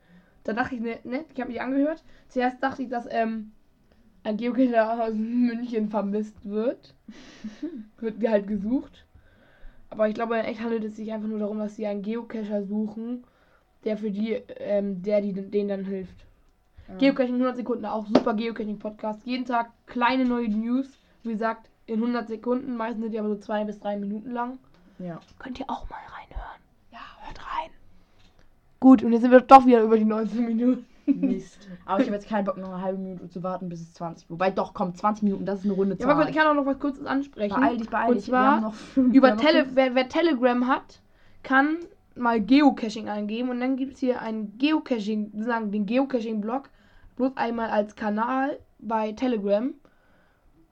Da 0.43 0.55
dachte 0.55 0.75
ich, 0.75 0.81
ne, 0.81 0.99
ne 1.05 1.25
ich 1.33 1.41
habe 1.41 1.53
mich 1.53 1.61
angehört. 1.61 2.03
Zuerst 2.27 2.61
dachte 2.61 2.83
ich, 2.83 2.89
dass 2.89 3.07
ähm, 3.09 3.53
ein 4.25 4.37
Geocacher 4.39 5.05
aus 5.05 5.15
München 5.15 5.89
vermisst 5.89 6.45
wird. 6.45 6.97
wird 7.99 8.29
halt 8.29 8.49
gesucht. 8.49 9.07
Aber 9.93 10.09
ich 10.09 10.15
glaube, 10.15 10.39
in 10.39 10.45
echt 10.47 10.63
handelt 10.63 10.85
es 10.85 10.97
sich 10.97 11.13
einfach 11.13 11.29
nur 11.29 11.39
darum, 11.39 11.59
dass 11.59 11.77
sie 11.77 11.87
einen 11.87 12.01
Geocacher 12.01 12.65
suchen, 12.65 13.25
der 13.85 13.99
für 13.99 14.11
die, 14.11 14.33
ähm, 14.57 15.03
der 15.03 15.21
die, 15.21 15.35
denen 15.35 15.69
dann 15.69 15.85
hilft. 15.85 16.17
Ja. 16.89 16.95
Geocaching 16.97 17.35
100 17.35 17.57
Sekunden, 17.57 17.85
auch 17.85 18.07
super 18.07 18.33
Geocaching-Podcast. 18.33 19.21
Jeden 19.27 19.45
Tag 19.45 19.71
kleine 19.87 20.25
neue 20.25 20.49
News. 20.49 20.89
Wie 21.23 21.33
gesagt, 21.33 21.69
in 21.85 21.97
100 21.97 22.27
Sekunden. 22.27 22.75
Meistens 22.75 23.03
sind 23.03 23.13
die 23.13 23.19
aber 23.19 23.29
so 23.29 23.37
zwei 23.37 23.65
bis 23.65 23.81
drei 23.81 23.99
Minuten 23.99 24.31
lang. 24.31 24.59
Ja. 24.99 25.21
Könnt 25.39 25.61
ihr 25.61 25.69
auch 25.69 25.87
mal 25.91 26.01
reinhören. 26.09 26.61
Ja, 26.91 27.01
hört 27.21 27.39
rein. 27.39 27.71
Gut, 28.81 29.03
und 29.03 29.13
jetzt 29.13 29.21
sind 29.21 29.31
wir 29.31 29.41
doch 29.41 29.67
wieder 29.67 29.83
über 29.83 29.99
die 29.99 30.07
19 30.07 30.47
Minuten. 30.47 30.87
Mist. 31.07 31.69
Aber 31.85 32.01
ich 32.01 32.07
habe 32.07 32.17
jetzt 32.17 32.29
keinen 32.29 32.45
Bock, 32.45 32.57
noch 32.57 32.69
eine 32.73 32.81
halbe 32.83 32.99
Minute 32.99 33.29
zu 33.29 33.43
warten, 33.43 33.69
bis 33.69 33.81
es 33.81 33.93
20 33.95 34.31
Wobei, 34.31 34.51
doch, 34.51 34.73
komm, 34.75 34.95
20 34.95 35.25
Minuten, 35.25 35.45
das 35.47 35.61
ist 35.61 35.65
eine 35.65 35.75
runde 35.75 35.95
Ja, 35.97 36.01
Zahl. 36.01 36.11
aber 36.13 36.21
gut, 36.23 36.31
ich 36.31 36.37
kann 36.37 36.47
auch 36.47 36.55
noch 36.55 36.67
was 36.67 36.79
Kurzes 36.79 37.05
ansprechen. 37.07 37.55
beeil 37.59 37.77
dich, 37.77 37.89
beeil 37.91 38.09
Und 38.11 38.17
dich. 38.17 38.25
zwar 38.27 38.43
wir 38.43 38.51
haben 38.53 38.63
noch 38.63 38.75
fünf, 38.75 39.15
Über 39.15 39.37
Tele 39.37 39.67
wer, 39.75 39.95
wer 39.95 40.09
Telegram 40.09 40.67
hat, 40.67 41.01
kann 41.43 41.77
mal 42.15 42.41
Geocaching 42.41 43.09
eingeben 43.09 43.49
und 43.51 43.61
dann 43.61 43.77
gibt 43.77 43.95
es 43.95 44.01
hier 44.01 44.21
einen 44.21 44.57
Geocaching, 44.59 45.31
sozusagen 45.33 45.71
den 45.73 45.87
Geocaching-Blog, 45.87 46.69
bloß 47.17 47.37
einmal 47.37 47.71
als 47.71 47.97
Kanal, 47.97 48.59
bei 48.79 49.13
Telegram. 49.13 49.73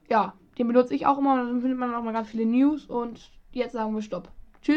Ja, 0.08 0.34
den 0.58 0.66
benutze 0.68 0.94
ich 0.94 1.06
auch 1.06 1.18
immer 1.18 1.34
und 1.34 1.46
dann 1.46 1.60
findet 1.60 1.78
man 1.78 1.94
auch 1.94 2.02
mal 2.02 2.12
ganz 2.12 2.28
viele 2.28 2.44
News 2.44 2.84
und 2.86 3.30
jetzt 3.52 3.72
sagen 3.72 3.94
wir 3.94 4.02
Stopp. 4.02 4.28